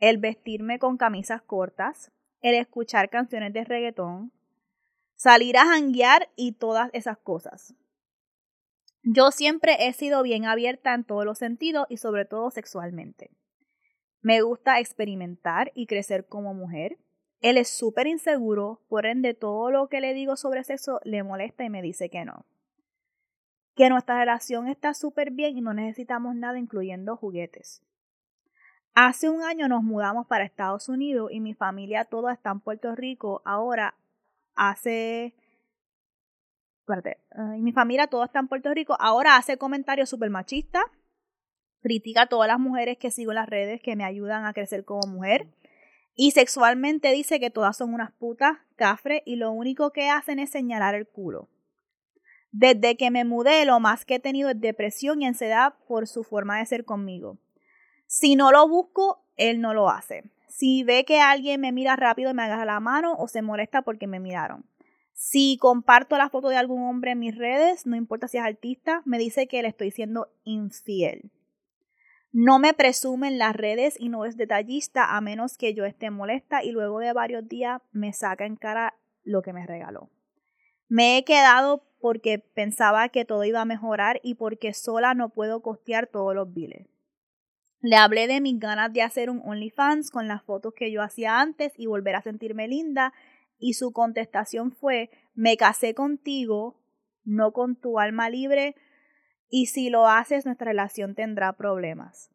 [0.00, 4.32] El vestirme con camisas cortas, el escuchar canciones de reggaetón,
[5.16, 7.74] salir a janguear y todas esas cosas.
[9.02, 13.30] Yo siempre he sido bien abierta en todos los sentidos y sobre todo sexualmente.
[14.20, 16.98] Me gusta experimentar y crecer como mujer.
[17.40, 21.64] Él es súper inseguro, por ende todo lo que le digo sobre sexo le molesta
[21.64, 22.44] y me dice que no.
[23.76, 27.84] Que nuestra relación está súper bien y no necesitamos nada incluyendo juguetes.
[28.94, 32.96] Hace un año nos mudamos para Estados Unidos y mi familia toda está en Puerto
[32.96, 33.40] Rico.
[33.44, 33.94] Ahora
[34.56, 35.36] hace...
[37.56, 38.96] Y mi familia toda está en Puerto Rico.
[38.98, 40.82] Ahora hace comentarios súper machistas.
[41.80, 44.84] Critica a todas las mujeres que sigo en las redes que me ayudan a crecer
[44.84, 45.46] como mujer.
[46.14, 50.50] Y sexualmente dice que todas son unas putas, cafres, y lo único que hacen es
[50.50, 51.48] señalar el culo.
[52.50, 56.24] Desde que me mudé, lo más que he tenido es depresión y ansiedad por su
[56.24, 57.38] forma de ser conmigo.
[58.06, 60.24] Si no lo busco, él no lo hace.
[60.48, 64.06] Si ve que alguien me mira rápido, me agarra la mano o se molesta porque
[64.06, 64.64] me miraron.
[65.12, 69.02] Si comparto la foto de algún hombre en mis redes, no importa si es artista,
[69.04, 71.30] me dice que le estoy siendo infiel.
[72.30, 76.10] No me presume en las redes y no es detallista a menos que yo esté
[76.10, 80.10] molesta y luego de varios días me saca en cara lo que me regaló.
[80.88, 85.62] Me he quedado porque pensaba que todo iba a mejorar y porque sola no puedo
[85.62, 86.86] costear todos los biles.
[87.80, 91.40] Le hablé de mis ganas de hacer un OnlyFans con las fotos que yo hacía
[91.40, 93.12] antes y volver a sentirme linda
[93.58, 96.80] y su contestación fue me casé contigo,
[97.24, 98.74] no con tu alma libre,
[99.50, 102.30] y si lo haces nuestra relación tendrá problemas.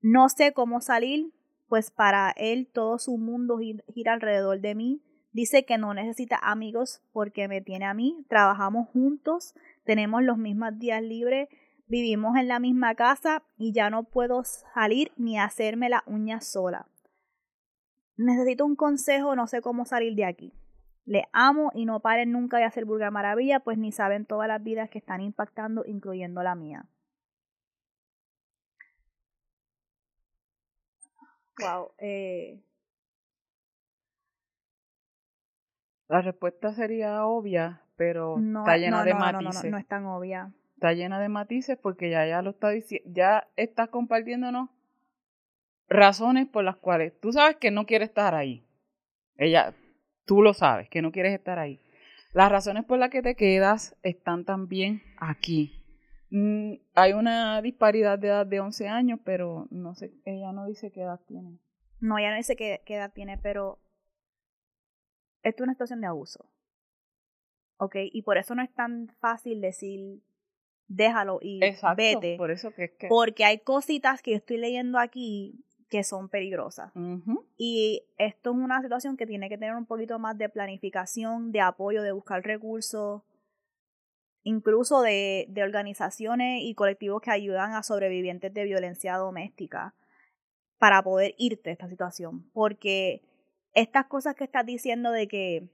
[0.00, 1.32] No sé cómo salir,
[1.68, 5.02] pues para él todo su mundo gira alrededor de mí.
[5.32, 9.54] Dice que no necesita amigos porque me tiene a mí, trabajamos juntos,
[9.84, 11.48] tenemos los mismos días libres,
[11.88, 16.88] vivimos en la misma casa y ya no puedo salir ni hacerme la uña sola.
[18.16, 20.54] Necesito un consejo, no sé cómo salir de aquí.
[21.06, 24.62] Le amo y no paren nunca de hacer vulgar maravilla, pues ni saben todas las
[24.62, 26.84] vidas que están impactando, incluyendo la mía.
[31.58, 31.92] Wow.
[31.98, 32.60] Eh.
[36.08, 39.64] La respuesta sería obvia, pero está llena de matices.
[39.64, 40.52] No, no, es tan obvia.
[40.74, 44.68] Está llena de matices porque ya, ya lo está diciendo, ya estás compartiéndonos
[45.88, 48.66] razones por las cuales tú sabes que no quiere estar ahí.
[49.36, 49.74] Ella,
[50.26, 51.80] Tú lo sabes, que no quieres estar ahí.
[52.32, 55.82] Las razones por las que te quedas están también aquí.
[56.30, 60.90] Mm, hay una disparidad de edad de 11 años, pero no sé, ella no dice
[60.90, 61.58] qué edad tiene.
[62.00, 63.78] No, ella no dice qué, edad tiene, pero
[65.42, 66.50] esto es una situación de abuso.
[67.78, 67.96] ¿Ok?
[68.12, 70.20] Y por eso no es tan fácil decir
[70.88, 72.36] déjalo y Exacto, vete.
[72.36, 73.08] Por eso que es que...
[73.08, 76.92] Porque hay cositas que yo estoy leyendo aquí que son peligrosas.
[77.56, 81.60] Y esto es una situación que tiene que tener un poquito más de planificación, de
[81.60, 83.22] apoyo, de buscar recursos,
[84.42, 89.94] incluso de, de organizaciones y colectivos que ayudan a sobrevivientes de violencia doméstica
[90.78, 92.50] para poder irte de esta situación.
[92.52, 93.22] Porque
[93.72, 95.68] estas cosas que estás diciendo de que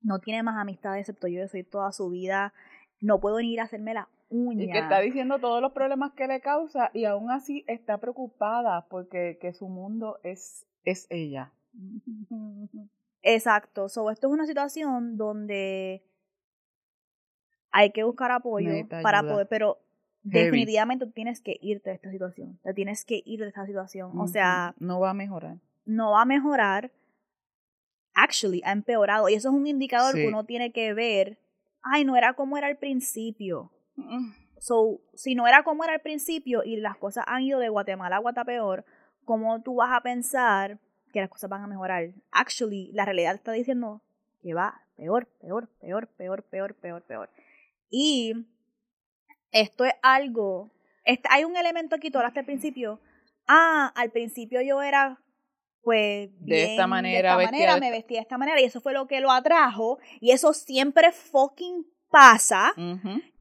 [0.00, 2.52] no tiene más amistades excepto yo, soy toda su vida,
[3.00, 6.26] no puedo ni ir a hacerme la y que está diciendo todos los problemas que
[6.26, 11.52] le causa y aún así está preocupada porque que su mundo es, es ella.
[13.22, 13.88] Exacto.
[13.88, 16.02] So, esto es una situación donde
[17.70, 18.70] hay que buscar apoyo
[19.02, 19.78] para poder, pero
[20.22, 22.58] definitivamente tienes que irte de esta situación.
[22.62, 24.18] Te tienes que ir de esta situación.
[24.18, 25.56] O sea, no va a mejorar.
[25.84, 26.92] No va a mejorar.
[28.14, 29.28] Actually, ha empeorado.
[29.28, 31.38] Y eso es un indicador que uno tiene que ver.
[31.82, 33.70] Ay, no era como era al principio.
[34.58, 38.16] So, si no era como era al principio y las cosas han ido de Guatemala
[38.16, 38.84] a Guatapeor,
[39.24, 40.78] ¿cómo tú vas a pensar
[41.12, 42.10] que las cosas van a mejorar?
[42.32, 44.02] Actually, la realidad está diciendo
[44.42, 47.30] que va peor, peor, peor, peor, peor, peor, peor.
[47.90, 48.46] Y
[49.52, 50.70] esto es algo,
[51.30, 53.00] hay un elemento aquí, tú hablaste al principio,
[53.46, 55.20] ah, al principio yo era
[55.82, 58.92] pues de esta manera, de esta manera me vestía de esta manera y eso fue
[58.92, 62.74] lo que lo atrajo y eso siempre fucking pasa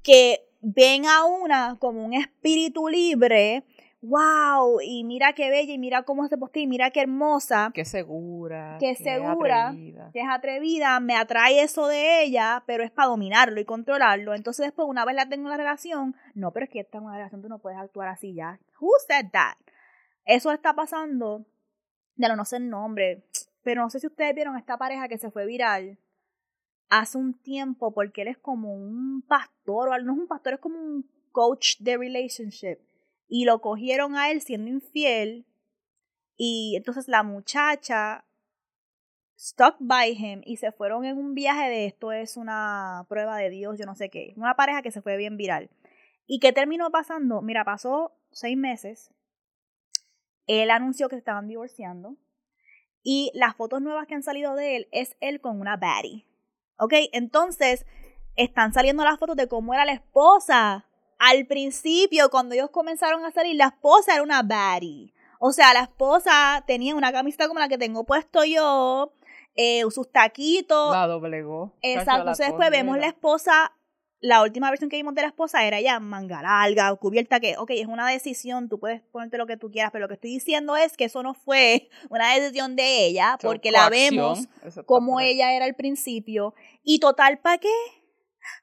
[0.01, 3.63] que ven a una como un espíritu libre,
[4.01, 7.71] wow, y mira qué bella, y mira cómo se postea, y mira qué hermosa.
[7.73, 8.77] Qué segura.
[8.79, 9.73] Qué segura,
[10.13, 14.33] que es atrevida, me atrae eso de ella, pero es para dominarlo y controlarlo.
[14.33, 17.05] Entonces después, una vez la tengo en la relación, no, pero es que esta en
[17.05, 18.59] una relación, tú no puedes actuar así ya.
[18.79, 19.57] Who said that?
[20.25, 21.45] Eso está pasando,
[22.15, 23.23] ya no sé el nombre,
[23.63, 25.97] pero no sé si ustedes vieron esta pareja que se fue viral
[26.89, 30.59] hace un tiempo porque él es como un pastor, o no es un pastor, es
[30.59, 32.77] como un coach de relationship.
[33.27, 35.45] Y lo cogieron a él siendo infiel.
[36.37, 38.25] Y entonces la muchacha
[39.37, 43.49] stuck by him y se fueron en un viaje de esto es una prueba de
[43.49, 44.33] Dios, yo no sé qué.
[44.35, 45.69] Una pareja que se fue bien viral.
[46.25, 47.41] ¿Y qué terminó pasando?
[47.41, 49.11] Mira, pasó seis meses.
[50.45, 52.17] Él anunció que se estaban divorciando.
[53.03, 56.25] Y las fotos nuevas que han salido de él es él con una baddie.
[56.77, 56.93] ¿Ok?
[57.11, 57.85] Entonces,
[58.35, 60.85] están saliendo las fotos de cómo era la esposa.
[61.19, 65.13] Al principio, cuando ellos comenzaron a salir, la esposa era una baddie.
[65.39, 69.11] O sea, la esposa tenía una camiseta como la que tengo puesto yo,
[69.55, 70.91] eh, sus taquitos.
[70.91, 71.73] La doblegó.
[71.81, 72.19] Exacto.
[72.21, 73.73] Entonces después vemos la esposa,
[74.19, 77.71] la última versión que vimos de la esposa era ya manga larga, cubierta, que, ok,
[77.71, 80.75] es una decisión, tú puedes ponerte lo que tú quieras, pero lo que estoy diciendo
[80.75, 84.47] es que eso no fue una decisión de ella, porque la vemos
[84.85, 86.53] como ella era al principio.
[86.83, 87.69] Y total, ¿para qué?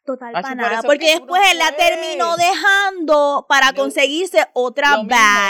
[0.05, 0.83] Total para nada.
[0.83, 5.05] Porque después él la terminó dejando para conseguirse otra lo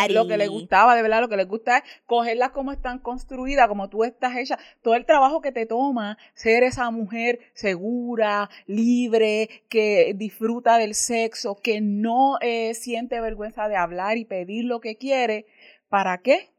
[0.08, 3.68] Lo que le gustaba, de verdad, lo que le gusta es cogerlas como están construidas,
[3.68, 4.58] como tú estás hecha.
[4.82, 11.56] Todo el trabajo que te toma ser esa mujer segura, libre, que disfruta del sexo,
[11.56, 15.46] que no eh, siente vergüenza de hablar y pedir lo que quiere.
[15.88, 16.50] ¿Para qué?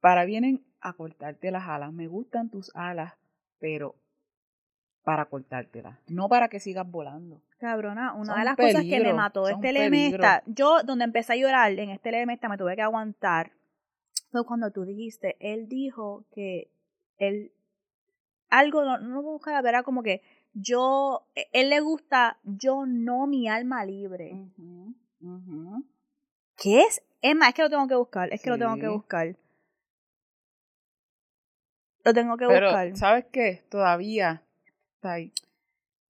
[0.00, 1.92] Para vienen a cortarte las alas.
[1.92, 3.14] Me gustan tus alas,
[3.58, 3.96] pero
[5.04, 7.40] para cortártela, no para que sigas volando.
[7.58, 11.72] Cabrona, una de las cosas que me mató este elemesta, yo donde empecé a llorar
[11.78, 13.52] en este elemesta me tuve que aguantar,
[14.32, 16.70] fue cuando tú dijiste, él dijo que
[17.18, 17.52] él,
[18.48, 20.22] algo, no, no buscaba, era como que
[20.54, 24.48] yo, e, él le gusta, yo no mi alma libre.
[26.56, 27.02] ¿Qué es?
[27.20, 29.36] Es más, es que lo tengo que buscar, es que lo tengo que buscar.
[32.04, 32.96] Lo tengo que Pero, buscar.
[32.96, 33.64] ¿Sabes qué?
[33.70, 34.43] Todavía
[35.04, 35.32] ahí.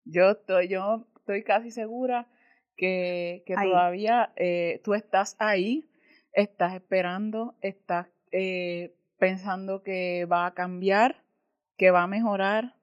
[0.04, 2.28] Yo estoy, yo estoy casi segura
[2.76, 5.88] que, que todavía eh, tú estás ahí,
[6.32, 11.24] estás esperando, estás eh, pensando que va a cambiar,
[11.76, 12.74] que va a mejorar.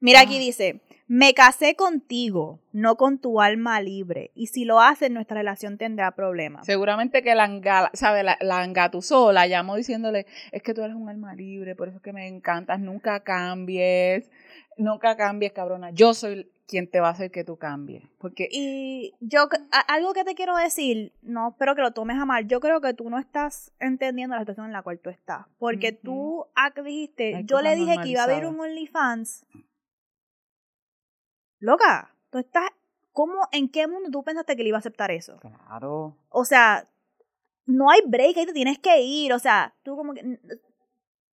[0.00, 0.40] Mira, aquí ah.
[0.40, 5.78] dice, me casé contigo, no con tu alma libre, y si lo haces, nuestra relación
[5.78, 6.66] tendrá problemas.
[6.66, 11.08] Seguramente que la, sabe, la, la engatusó, la llamó diciéndole, es que tú eres un
[11.08, 14.30] alma libre, por eso es que me encantas, nunca cambies,
[14.76, 15.90] nunca cambies, cabrona.
[15.90, 18.04] Yo soy quien te va a hacer que tú cambies.
[18.18, 18.48] Porque...
[18.50, 19.48] Y yo,
[19.88, 22.94] algo que te quiero decir, no espero que lo tomes a mal, yo creo que
[22.94, 25.46] tú no estás entendiendo la situación en la cual tú estás.
[25.58, 26.46] Porque tú
[26.84, 29.44] dijiste, yo le dije que iba a haber un OnlyFans.
[31.60, 32.70] Loca, tú estás,
[33.12, 35.38] ¿cómo, en qué mundo tú pensaste que le iba a aceptar eso?
[35.38, 36.16] Claro.
[36.28, 36.88] O sea,
[37.66, 40.40] no hay break, ahí te tienes que ir, o sea, tú como que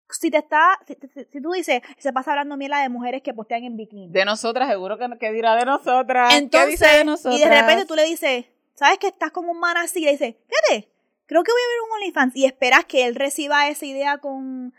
[0.09, 3.75] si te está, si, tú dices, se pasa hablando miela de mujeres que postean en
[3.75, 4.09] bikini.
[4.09, 6.33] De nosotras, seguro que, que dirá de nosotras.
[6.33, 7.35] Entonces, ¿Qué dice de nosotras?
[7.35, 10.01] Y de repente tú le dices, ¿sabes que estás como un man así?
[10.01, 10.89] Y le dices, fíjate,
[11.25, 12.35] creo que voy a ver un OnlyFans.
[12.35, 14.73] Y esperas que él reciba esa idea con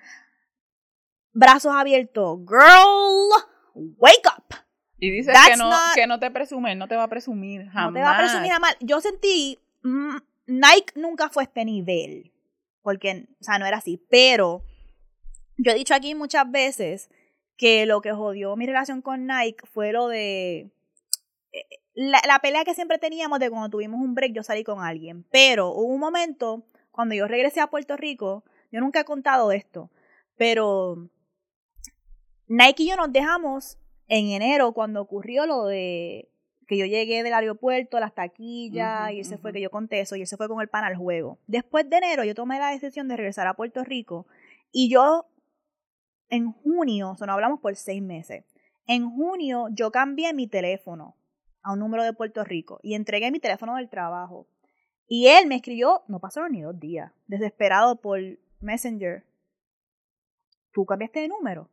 [1.33, 2.39] brazos abiertos.
[2.41, 4.55] Girl, wake up.
[4.99, 7.93] Y dices que no, que no te presume, no te va a presumir jamás.
[7.93, 8.77] No te va a presumir jamás.
[8.81, 12.33] Yo sentí, mm, Nike nunca fue este nivel.
[12.83, 14.03] Porque, o sea, no era así.
[14.11, 14.63] Pero
[15.57, 17.11] yo he dicho aquí muchas veces
[17.57, 20.71] que lo que jodió mi relación con Nike fue lo de
[21.53, 25.25] eh, la, pelea que siempre teníamos de cuando tuvimos un break yo salí con alguien.
[25.31, 29.91] Pero hubo un momento cuando yo regresé a Puerto Rico, yo nunca he contado esto,
[30.37, 31.09] pero
[32.47, 33.79] Nike y yo nos dejamos
[34.09, 36.29] en enero cuando ocurrió lo de
[36.67, 40.17] que yo llegué del aeropuerto a las taquillas y ese fue que yo conté eso
[40.17, 41.39] y ese fue con el pan al juego.
[41.47, 44.27] Después de enero yo tomé la decisión de regresar a Puerto Rico
[44.71, 45.27] y yo
[46.29, 48.45] en junio, o sea, no hablamos por seis meses.
[48.87, 51.17] En junio yo cambié mi teléfono
[51.63, 54.47] a un número de Puerto Rico y entregué mi teléfono del trabajo.
[55.07, 58.21] Y él me escribió, no pasaron ni dos días, desesperado por
[58.61, 59.25] Messenger.
[60.73, 61.71] ¿Tú cambiaste de número?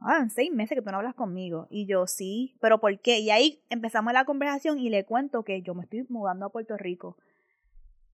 [0.00, 1.66] Ah, en seis meses que tú no hablas conmigo.
[1.70, 3.18] Y yo, sí, pero ¿por qué?
[3.18, 6.76] Y ahí empezamos la conversación y le cuento que yo me estoy mudando a Puerto
[6.76, 7.16] Rico.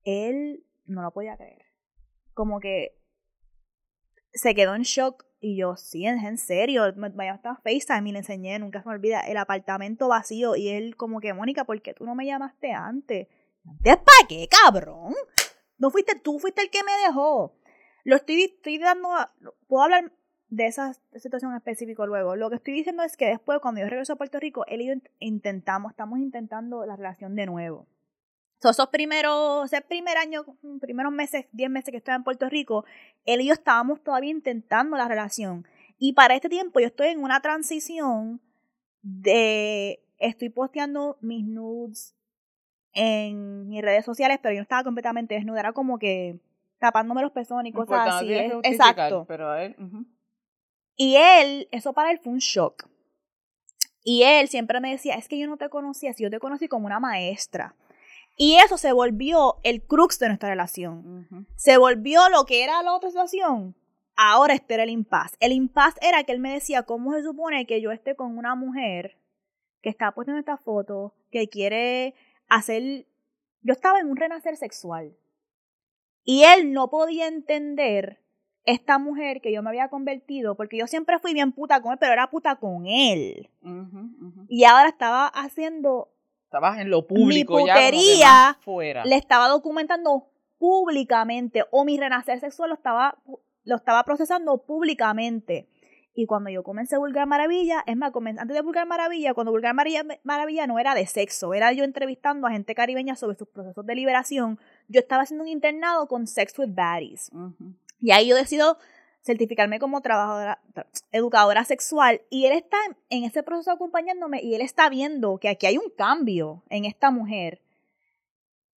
[0.04, 1.62] Él no lo podía creer.
[2.32, 2.98] Como que
[4.32, 8.18] se quedó en shock y yo, sí, en serio, me, me hasta FaceTime y le
[8.20, 11.92] enseñé, nunca se me olvida, el apartamento vacío y él como que, Mónica, ¿por qué
[11.92, 13.28] tú no me llamaste antes?
[13.66, 15.14] ¿Antes para qué, cabrón?
[15.76, 17.58] No fuiste tú, fuiste el que me dejó.
[18.04, 19.08] Lo estoy, estoy dando,
[19.66, 20.12] puedo hablar
[20.56, 22.36] de esa situación específica luego.
[22.36, 24.86] Lo que estoy diciendo es que después, cuando yo regreso a Puerto Rico, él y
[24.86, 27.86] yo intentamos, estamos intentando la relación de nuevo
[28.70, 30.44] esos primeros, ese primer año,
[30.80, 32.84] primeros meses, 10 meses que estaba en Puerto Rico,
[33.24, 35.66] él y yo estábamos todavía intentando la relación.
[35.98, 38.40] Y para este tiempo yo estoy en una transición
[39.02, 42.14] de, estoy posteando mis nudes
[42.92, 46.38] en mis redes sociales, pero yo estaba completamente desnuda, era como que
[46.78, 48.32] tapándome los pezones y cosas así.
[48.62, 49.24] Exacto.
[49.26, 49.56] Pero a
[50.96, 52.88] Y él, eso para él fue un shock.
[54.02, 56.68] Y él siempre me decía, es que yo no te conocía, si yo te conocí
[56.68, 57.74] como una maestra.
[58.36, 61.46] Y eso se volvió el crux de nuestra relación.
[61.56, 63.76] Se volvió lo que era la otra situación.
[64.16, 65.36] Ahora este era el impasse.
[65.40, 68.54] El impasse era que él me decía, ¿cómo se supone que yo esté con una
[68.54, 69.18] mujer
[69.82, 72.14] que está puesta en esta foto, que quiere
[72.48, 73.06] hacer...
[73.62, 75.16] Yo estaba en un renacer sexual.
[76.24, 78.23] Y él no podía entender
[78.64, 81.98] esta mujer que yo me había convertido, porque yo siempre fui bien puta con él,
[82.00, 83.50] pero era puta con él.
[84.48, 86.08] Y ahora estaba haciendo
[86.44, 89.04] estabas en lo público mi putería fuera.
[89.04, 93.18] le estaba documentando públicamente o mi renacer sexual lo estaba
[93.64, 95.68] lo estaba procesando públicamente
[96.16, 100.66] y cuando yo comencé Vulgar Maravilla, es más, antes de Vulgar Maravilla, cuando Vulgar Maravilla
[100.68, 104.60] no era de sexo, era yo entrevistando a gente caribeña sobre sus procesos de liberación,
[104.86, 107.32] yo estaba haciendo un internado con Sex with Baddies.
[108.04, 108.76] Y ahí yo decido
[109.22, 110.60] certificarme como trabajadora,
[111.10, 112.76] educadora sexual y él está
[113.08, 117.10] en ese proceso acompañándome y él está viendo que aquí hay un cambio en esta
[117.10, 117.62] mujer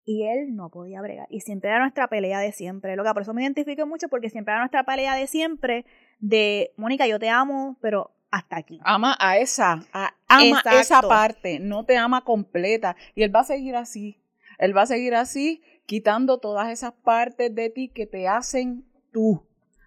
[0.06, 3.24] y él no podía bregar y siempre era nuestra pelea de siempre, lo que por
[3.24, 5.86] eso me identifico mucho porque siempre era nuestra pelea de siempre
[6.20, 8.80] de Mónica, yo te amo, pero hasta aquí.
[8.84, 9.84] Ama a esa,
[10.28, 14.22] ama esa parte, no te ama completa y él va a seguir así.
[14.60, 18.86] Él va a seguir así quitando todas esas partes de ti que te hacen
[19.16, 19.42] tú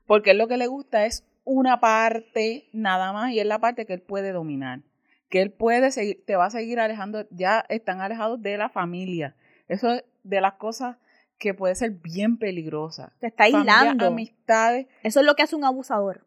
[0.09, 3.85] porque él lo que le gusta es una parte nada más y es la parte
[3.85, 4.81] que él puede dominar.
[5.29, 9.37] Que él puede seguir, te va a seguir alejando, ya están alejados de la familia.
[9.69, 10.97] Eso es de las cosas
[11.39, 13.13] que puede ser bien peligrosa.
[13.21, 14.07] Te está aislando.
[14.07, 14.87] amistades.
[15.03, 16.27] Eso es lo que hace un abusador.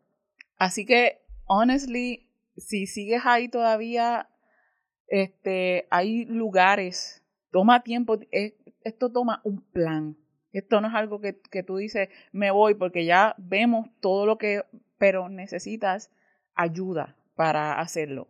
[0.58, 4.30] Así que, honestly, si sigues ahí todavía,
[5.08, 8.20] este, hay lugares, toma tiempo,
[8.84, 10.18] esto toma un plan.
[10.54, 14.64] Esto no es algo que, tú dices, me voy porque ya vemos todo lo que,
[14.98, 16.12] pero necesitas
[16.56, 18.28] ayuda para hacerlo.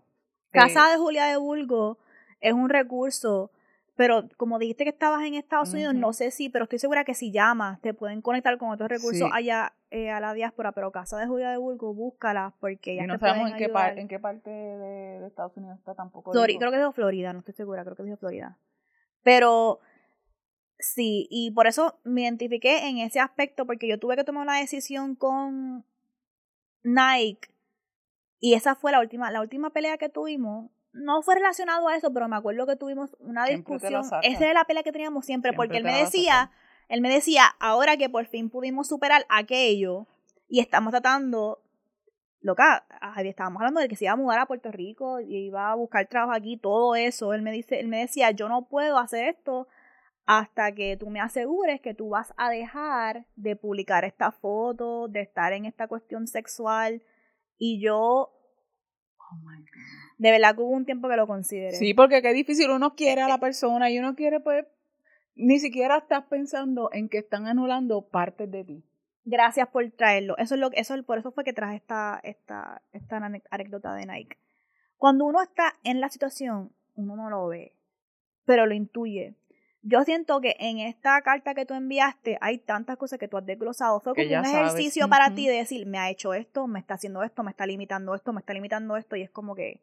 [0.52, 1.98] Casa eh, de Julia de Bulgo
[2.40, 3.52] es un recurso,
[3.96, 7.16] pero como dijiste que estabas en Estados Unidos, no sé si, pero estoy segura que
[7.16, 11.18] si llamas, te pueden conectar con otros recursos allá eh, a la diáspora, pero Casa
[11.18, 14.50] de Julia de Bulgo, búscala porque ya y no sabemos en qué, en qué parte
[14.50, 16.32] de, Estados Unidos está tampoco.
[16.32, 18.58] creo que es de Florida, no estoy segura, creo que es de Florida.
[19.24, 19.80] Pero
[20.82, 24.60] Sí, y por eso me identifiqué en ese aspecto, porque yo tuve que tomar una
[24.60, 25.86] decisión con
[26.84, 27.50] Nike.
[28.40, 30.72] Y esa fue la última, la última pelea que tuvimos.
[30.92, 34.04] No fue relacionado a eso, pero me acuerdo que tuvimos una discusión.
[34.24, 36.52] Esa era la pelea que teníamos siempre, porque él me decía,
[36.90, 40.08] él me decía, ahora que por fin pudimos superar aquello
[40.50, 41.62] y estamos tratando,
[42.42, 42.86] loca,
[43.24, 46.08] estábamos hablando de que se iba a mudar a Puerto Rico y iba a buscar
[46.08, 47.36] trabajo aquí, todo eso.
[47.36, 49.68] Él me dice, él me decía, yo no puedo hacer esto
[50.26, 55.22] hasta que tú me asegures que tú vas a dejar de publicar esta foto, de
[55.22, 57.02] estar en esta cuestión sexual.
[57.58, 58.32] Y yo,
[59.18, 60.16] oh my God.
[60.18, 61.76] de verdad que hubo un tiempo que lo consideré.
[61.76, 64.66] Sí, porque qué difícil, uno quiere a la persona y uno quiere, pues,
[65.36, 68.84] ni siquiera estás pensando en que están anulando partes de ti.
[69.24, 70.36] Gracias por traerlo.
[70.38, 73.18] Eso es lo eso por eso fue que traje esta, esta, esta
[73.50, 74.38] anécdota de Nike.
[74.98, 77.74] Cuando uno está en la situación, uno no lo ve,
[78.46, 79.36] pero lo intuye
[79.84, 83.46] yo siento que en esta carta que tú enviaste hay tantas cosas que tú has
[83.46, 84.00] desglosado.
[84.00, 87.24] Fue como un ejercicio para ti de decir, me ha hecho esto, me está haciendo
[87.24, 89.82] esto, me está limitando esto, me está limitando esto, y es como que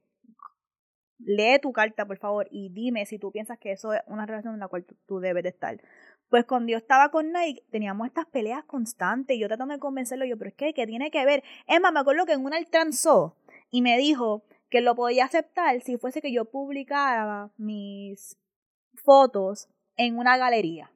[1.19, 4.55] lee tu carta, por favor, y dime si tú piensas que eso es una relación
[4.55, 5.81] en la cual tú, debes de estar.
[6.29, 10.25] Pues cuando yo estaba con Nike, teníamos estas peleas constantes, y yo tratando de convencerlo,
[10.25, 11.43] yo, pero es que, ¿qué tiene que ver?
[11.67, 13.37] Emma, me acuerdo que en una él transó
[13.71, 18.37] y me dijo que lo podía aceptar si fuese que yo publicara mis
[18.95, 19.69] fotos
[19.99, 20.91] en una galería.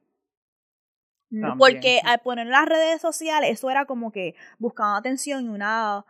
[1.57, 6.05] Porque al poner las redes sociales, eso era como que buscando atención y una,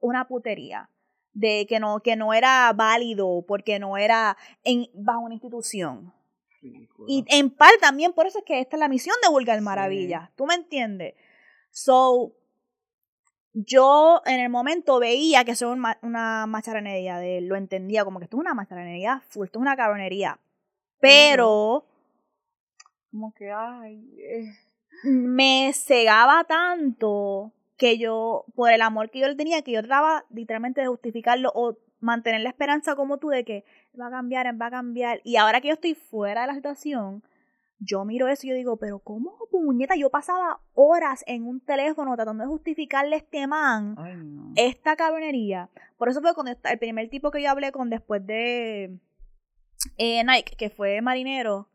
[0.00, 0.90] una putería.
[1.32, 6.12] De que no, que no era válido porque no era en, bajo una institución.
[7.06, 10.32] Y en parte también por eso es que esta es la misión de Vulgar Maravilla.
[10.34, 11.14] ¿Tú me entiendes?
[11.70, 12.34] So,
[13.52, 18.24] yo en el momento veía que eso era una macharanería, de, lo entendía como que
[18.24, 20.40] esto es una macharanería esto es una cabronería.
[21.00, 21.87] Pero
[23.10, 24.52] como que, ay, eh.
[25.04, 30.24] me cegaba tanto que yo, por el amor que yo le tenía, que yo trataba
[30.30, 33.64] literalmente de justificarlo o mantener la esperanza como tú de que
[33.98, 35.20] va a cambiar, va a cambiar.
[35.24, 37.22] Y ahora que yo estoy fuera de la situación,
[37.80, 39.94] yo miro eso y yo digo, pero ¿cómo, puñeta?
[39.94, 43.96] Yo pasaba horas en un teléfono tratando de justificarle a este man
[44.56, 45.70] esta cabronería.
[45.96, 48.98] Por eso fue cuando el primer tipo que yo hablé con después de
[49.96, 51.68] eh, Nike, que fue marinero,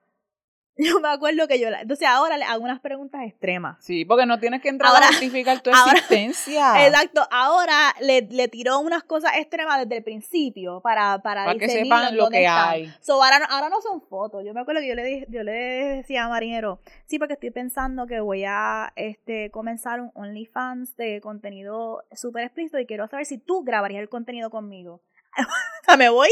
[0.77, 3.77] Yo me acuerdo que yo, la- entonces ahora le hago unas preguntas extremas.
[3.79, 6.87] Sí, porque no tienes que entrar Ahora- a justificar tu ahora- existencia.
[6.87, 11.69] Exacto, ahora le, le tiró unas cosas extremas desde el principio para, para, Para que
[11.69, 12.69] sepan lo que están.
[12.69, 12.93] hay.
[13.01, 14.43] So, ahora, no- ahora no son fotos.
[14.43, 18.07] Yo me acuerdo que yo le, yo le decía a Marinero, sí, porque estoy pensando
[18.07, 23.37] que voy a este, comenzar un OnlyFans de contenido súper explícito y quiero saber si
[23.37, 25.03] tú grabarías el contenido conmigo.
[25.37, 26.29] o sea, me voy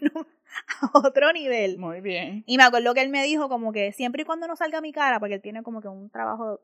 [0.82, 1.78] a otro nivel.
[1.78, 2.44] Muy bien.
[2.46, 4.92] Y me acuerdo que él me dijo como que siempre y cuando no salga mi
[4.92, 6.60] cara, porque él tiene como que un trabajo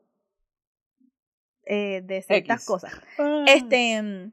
[1.65, 2.65] eh, de ciertas X.
[2.67, 2.93] cosas.
[3.17, 3.45] Ah.
[3.47, 4.31] Este,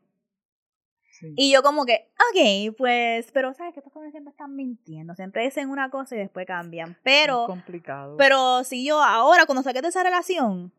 [1.20, 1.32] Sí.
[1.36, 5.44] y yo como que, ok, pues, pero sabes que estos cabrones siempre están mintiendo, siempre
[5.44, 6.98] dicen una cosa y después cambian.
[7.04, 8.16] Pero, Es complicado.
[8.16, 10.72] pero si yo ahora cuando saques de esa relación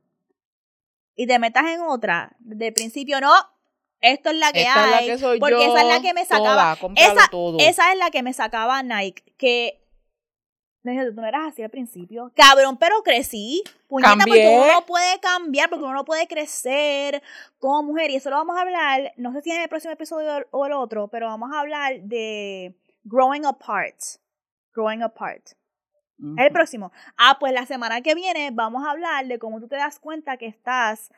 [1.16, 3.32] y te metas en otra, el principio no,
[4.04, 6.14] esto es la que Esta es la hay, que porque yo, esa es la que
[6.14, 7.58] me sacaba, toda, esa, todo.
[7.60, 9.80] esa es la que me sacaba Nike, que
[10.84, 12.34] me dije, tú no eras así al principio.
[12.36, 13.64] Cabrón, pero crecí.
[13.88, 17.24] Puñeta, porque uno no puede cambiar, porque uno no puede crecer
[17.58, 18.12] como mujer.
[18.12, 20.74] Y eso lo vamos a hablar, no sé si en el próximo episodio o el
[20.74, 22.76] otro, pero vamos a hablar de
[23.06, 23.96] growing apart.
[24.74, 25.52] Growing apart.
[26.38, 26.92] El próximo.
[27.18, 30.38] Ah, pues la semana que viene vamos a hablar de cómo tú te das cuenta
[30.38, 31.12] que estás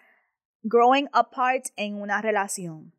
[0.66, 2.92] growing apart en una relación.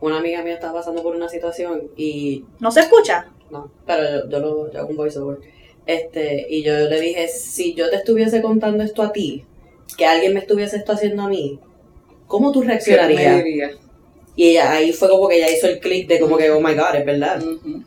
[0.00, 3.30] Una amiga mía estaba pasando por una situación y ¿No se escucha?
[3.50, 5.38] No, pero yo, yo lo yo hago un voiceover.
[5.86, 9.44] Este, y yo le dije, si yo te estuviese contando esto a ti,
[9.96, 11.60] que alguien me estuviese esto haciendo a mí,
[12.26, 13.76] ¿cómo tú ¿Qué tú me reaccionarías?
[14.34, 16.74] Y ella, ahí fue como que ella hizo el clic de como que, oh my
[16.74, 17.42] god, es verdad.
[17.42, 17.82] Ujú.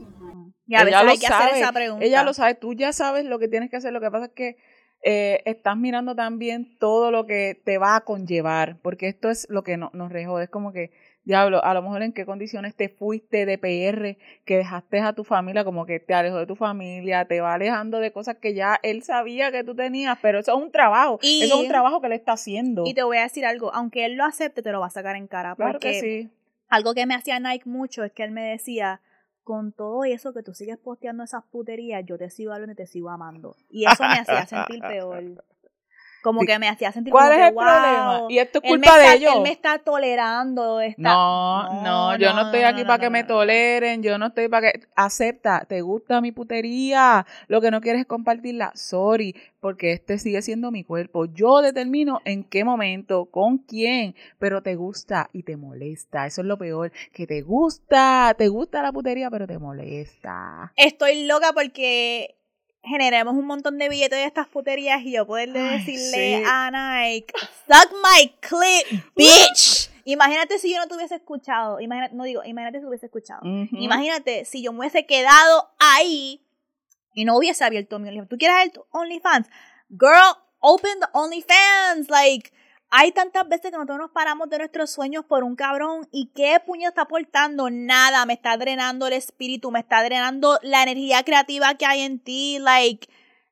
[0.67, 2.05] Y a Ella veces lo hay que hacer sabe, esa pregunta.
[2.05, 3.93] Ella lo sabe, tú ya sabes lo que tienes que hacer.
[3.93, 4.57] Lo que pasa es que
[5.01, 9.63] eh, estás mirando también todo lo que te va a conllevar, porque esto es lo
[9.63, 10.45] que no- nos rejode.
[10.45, 10.91] Es como que,
[11.23, 15.23] diablo, a lo mejor en qué condiciones te fuiste de PR, que dejaste a tu
[15.23, 18.79] familia, como que te alejó de tu familia, te va alejando de cosas que ya
[18.83, 21.19] él sabía que tú tenías, pero eso es un trabajo.
[21.21, 22.83] Y- eso es un trabajo que él está haciendo.
[22.85, 25.15] Y te voy a decir algo, aunque él lo acepte, te lo va a sacar
[25.15, 25.55] en cara.
[25.55, 26.29] claro porque que sí.
[26.67, 29.01] algo que me hacía Nike mucho es que él me decía,
[29.45, 32.87] con todo eso que tú sigues posteando esas puterías, yo te sigo hablando y te
[32.87, 33.55] sigo amando.
[33.69, 35.45] Y eso me hacía sentir peor.
[36.25, 38.19] Como que me hacía sentir ¿Cuál como es que, el problema?
[38.21, 39.33] "Wow, Y esto es culpa está- de ellos.
[39.35, 40.81] Él me está tolerando.
[40.81, 41.01] Está...
[41.01, 44.71] No, no, yo no estoy aquí no, para que me toleren, yo no estoy para
[44.71, 44.79] que...
[44.95, 50.41] Acepta, te gusta mi putería, lo que no quieres es compartirla, sorry, porque este sigue
[50.41, 51.25] siendo mi cuerpo.
[51.25, 56.47] Yo determino en qué momento, con quién, pero te gusta y te molesta, eso es
[56.47, 60.73] lo peor, que te gusta, te gusta la putería, pero te molesta.
[60.75, 62.35] Estoy loca porque
[62.85, 66.43] generemos un montón de billetes de estas puterías y yo poderle Ay, decirle sí.
[66.45, 67.33] a Nike,
[67.67, 69.89] suck my clip, bitch.
[70.05, 71.79] Imagínate si yo no te hubiese escuchado.
[71.79, 73.41] Imagínate, no digo, imagínate si hubiese escuchado.
[73.43, 76.45] Imagínate si yo me hubiese quedado ahí
[77.15, 78.29] y no hubiese abierto mi OnlyFans.
[78.29, 79.47] ¿Tú quieres tu OnlyFans?
[79.89, 82.09] Girl, open the OnlyFans.
[82.09, 82.51] Like,
[82.89, 86.59] hay tantas veces que nosotros nos paramos de nuestros sueños por un cabrón y qué
[86.65, 91.75] puño está aportando nada, me está drenando el espíritu, me está drenando la energía creativa
[91.75, 93.07] que hay en ti, like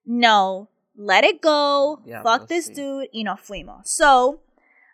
[0.06, 2.74] no, let it go, fuck this sí.
[2.74, 3.90] dude y nos fuimos.
[3.90, 4.42] So,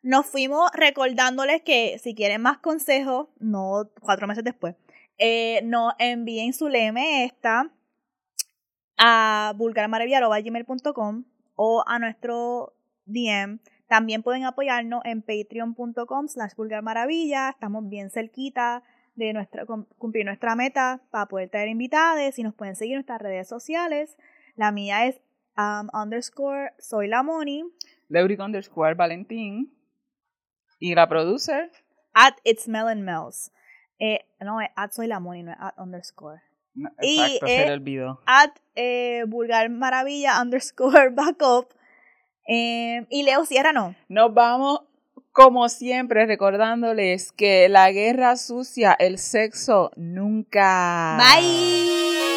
[0.02, 4.76] nos fuimos recordándoles que si quieren más consejos, no cuatro meses después,
[5.18, 7.70] eh, nos envíen su leme esta
[8.98, 11.24] a vulgarmaravilla.gmail.com
[11.56, 12.74] o a nuestro
[13.06, 13.60] DM.
[13.90, 17.50] También pueden apoyarnos en patreon.com slash vulgarmaravilla.
[17.50, 18.84] Estamos bien cerquita
[19.16, 22.98] de nuestra, cum- cumplir nuestra meta para poder traer invitados y nos pueden seguir en
[23.00, 24.16] nuestras redes sociales.
[24.56, 25.20] La mía es
[25.58, 27.64] um, underscore soy la Moni
[28.08, 29.74] Leuric underscore Valentín
[30.80, 31.70] y la producer.
[32.14, 33.52] at it's melon mel's.
[34.00, 36.42] Eh, no, es at soy la Moni, no es at underscore.
[36.76, 38.22] No, Y, Exacto, eh, se le olvidó.
[38.28, 41.74] at eh, vulgar maravilla underscore backup.
[42.52, 43.96] Eh, y Leo Sierra no.
[44.08, 44.82] Nos vamos,
[45.32, 51.16] como siempre, recordándoles que la guerra sucia, el sexo, nunca.
[51.20, 52.29] Bye.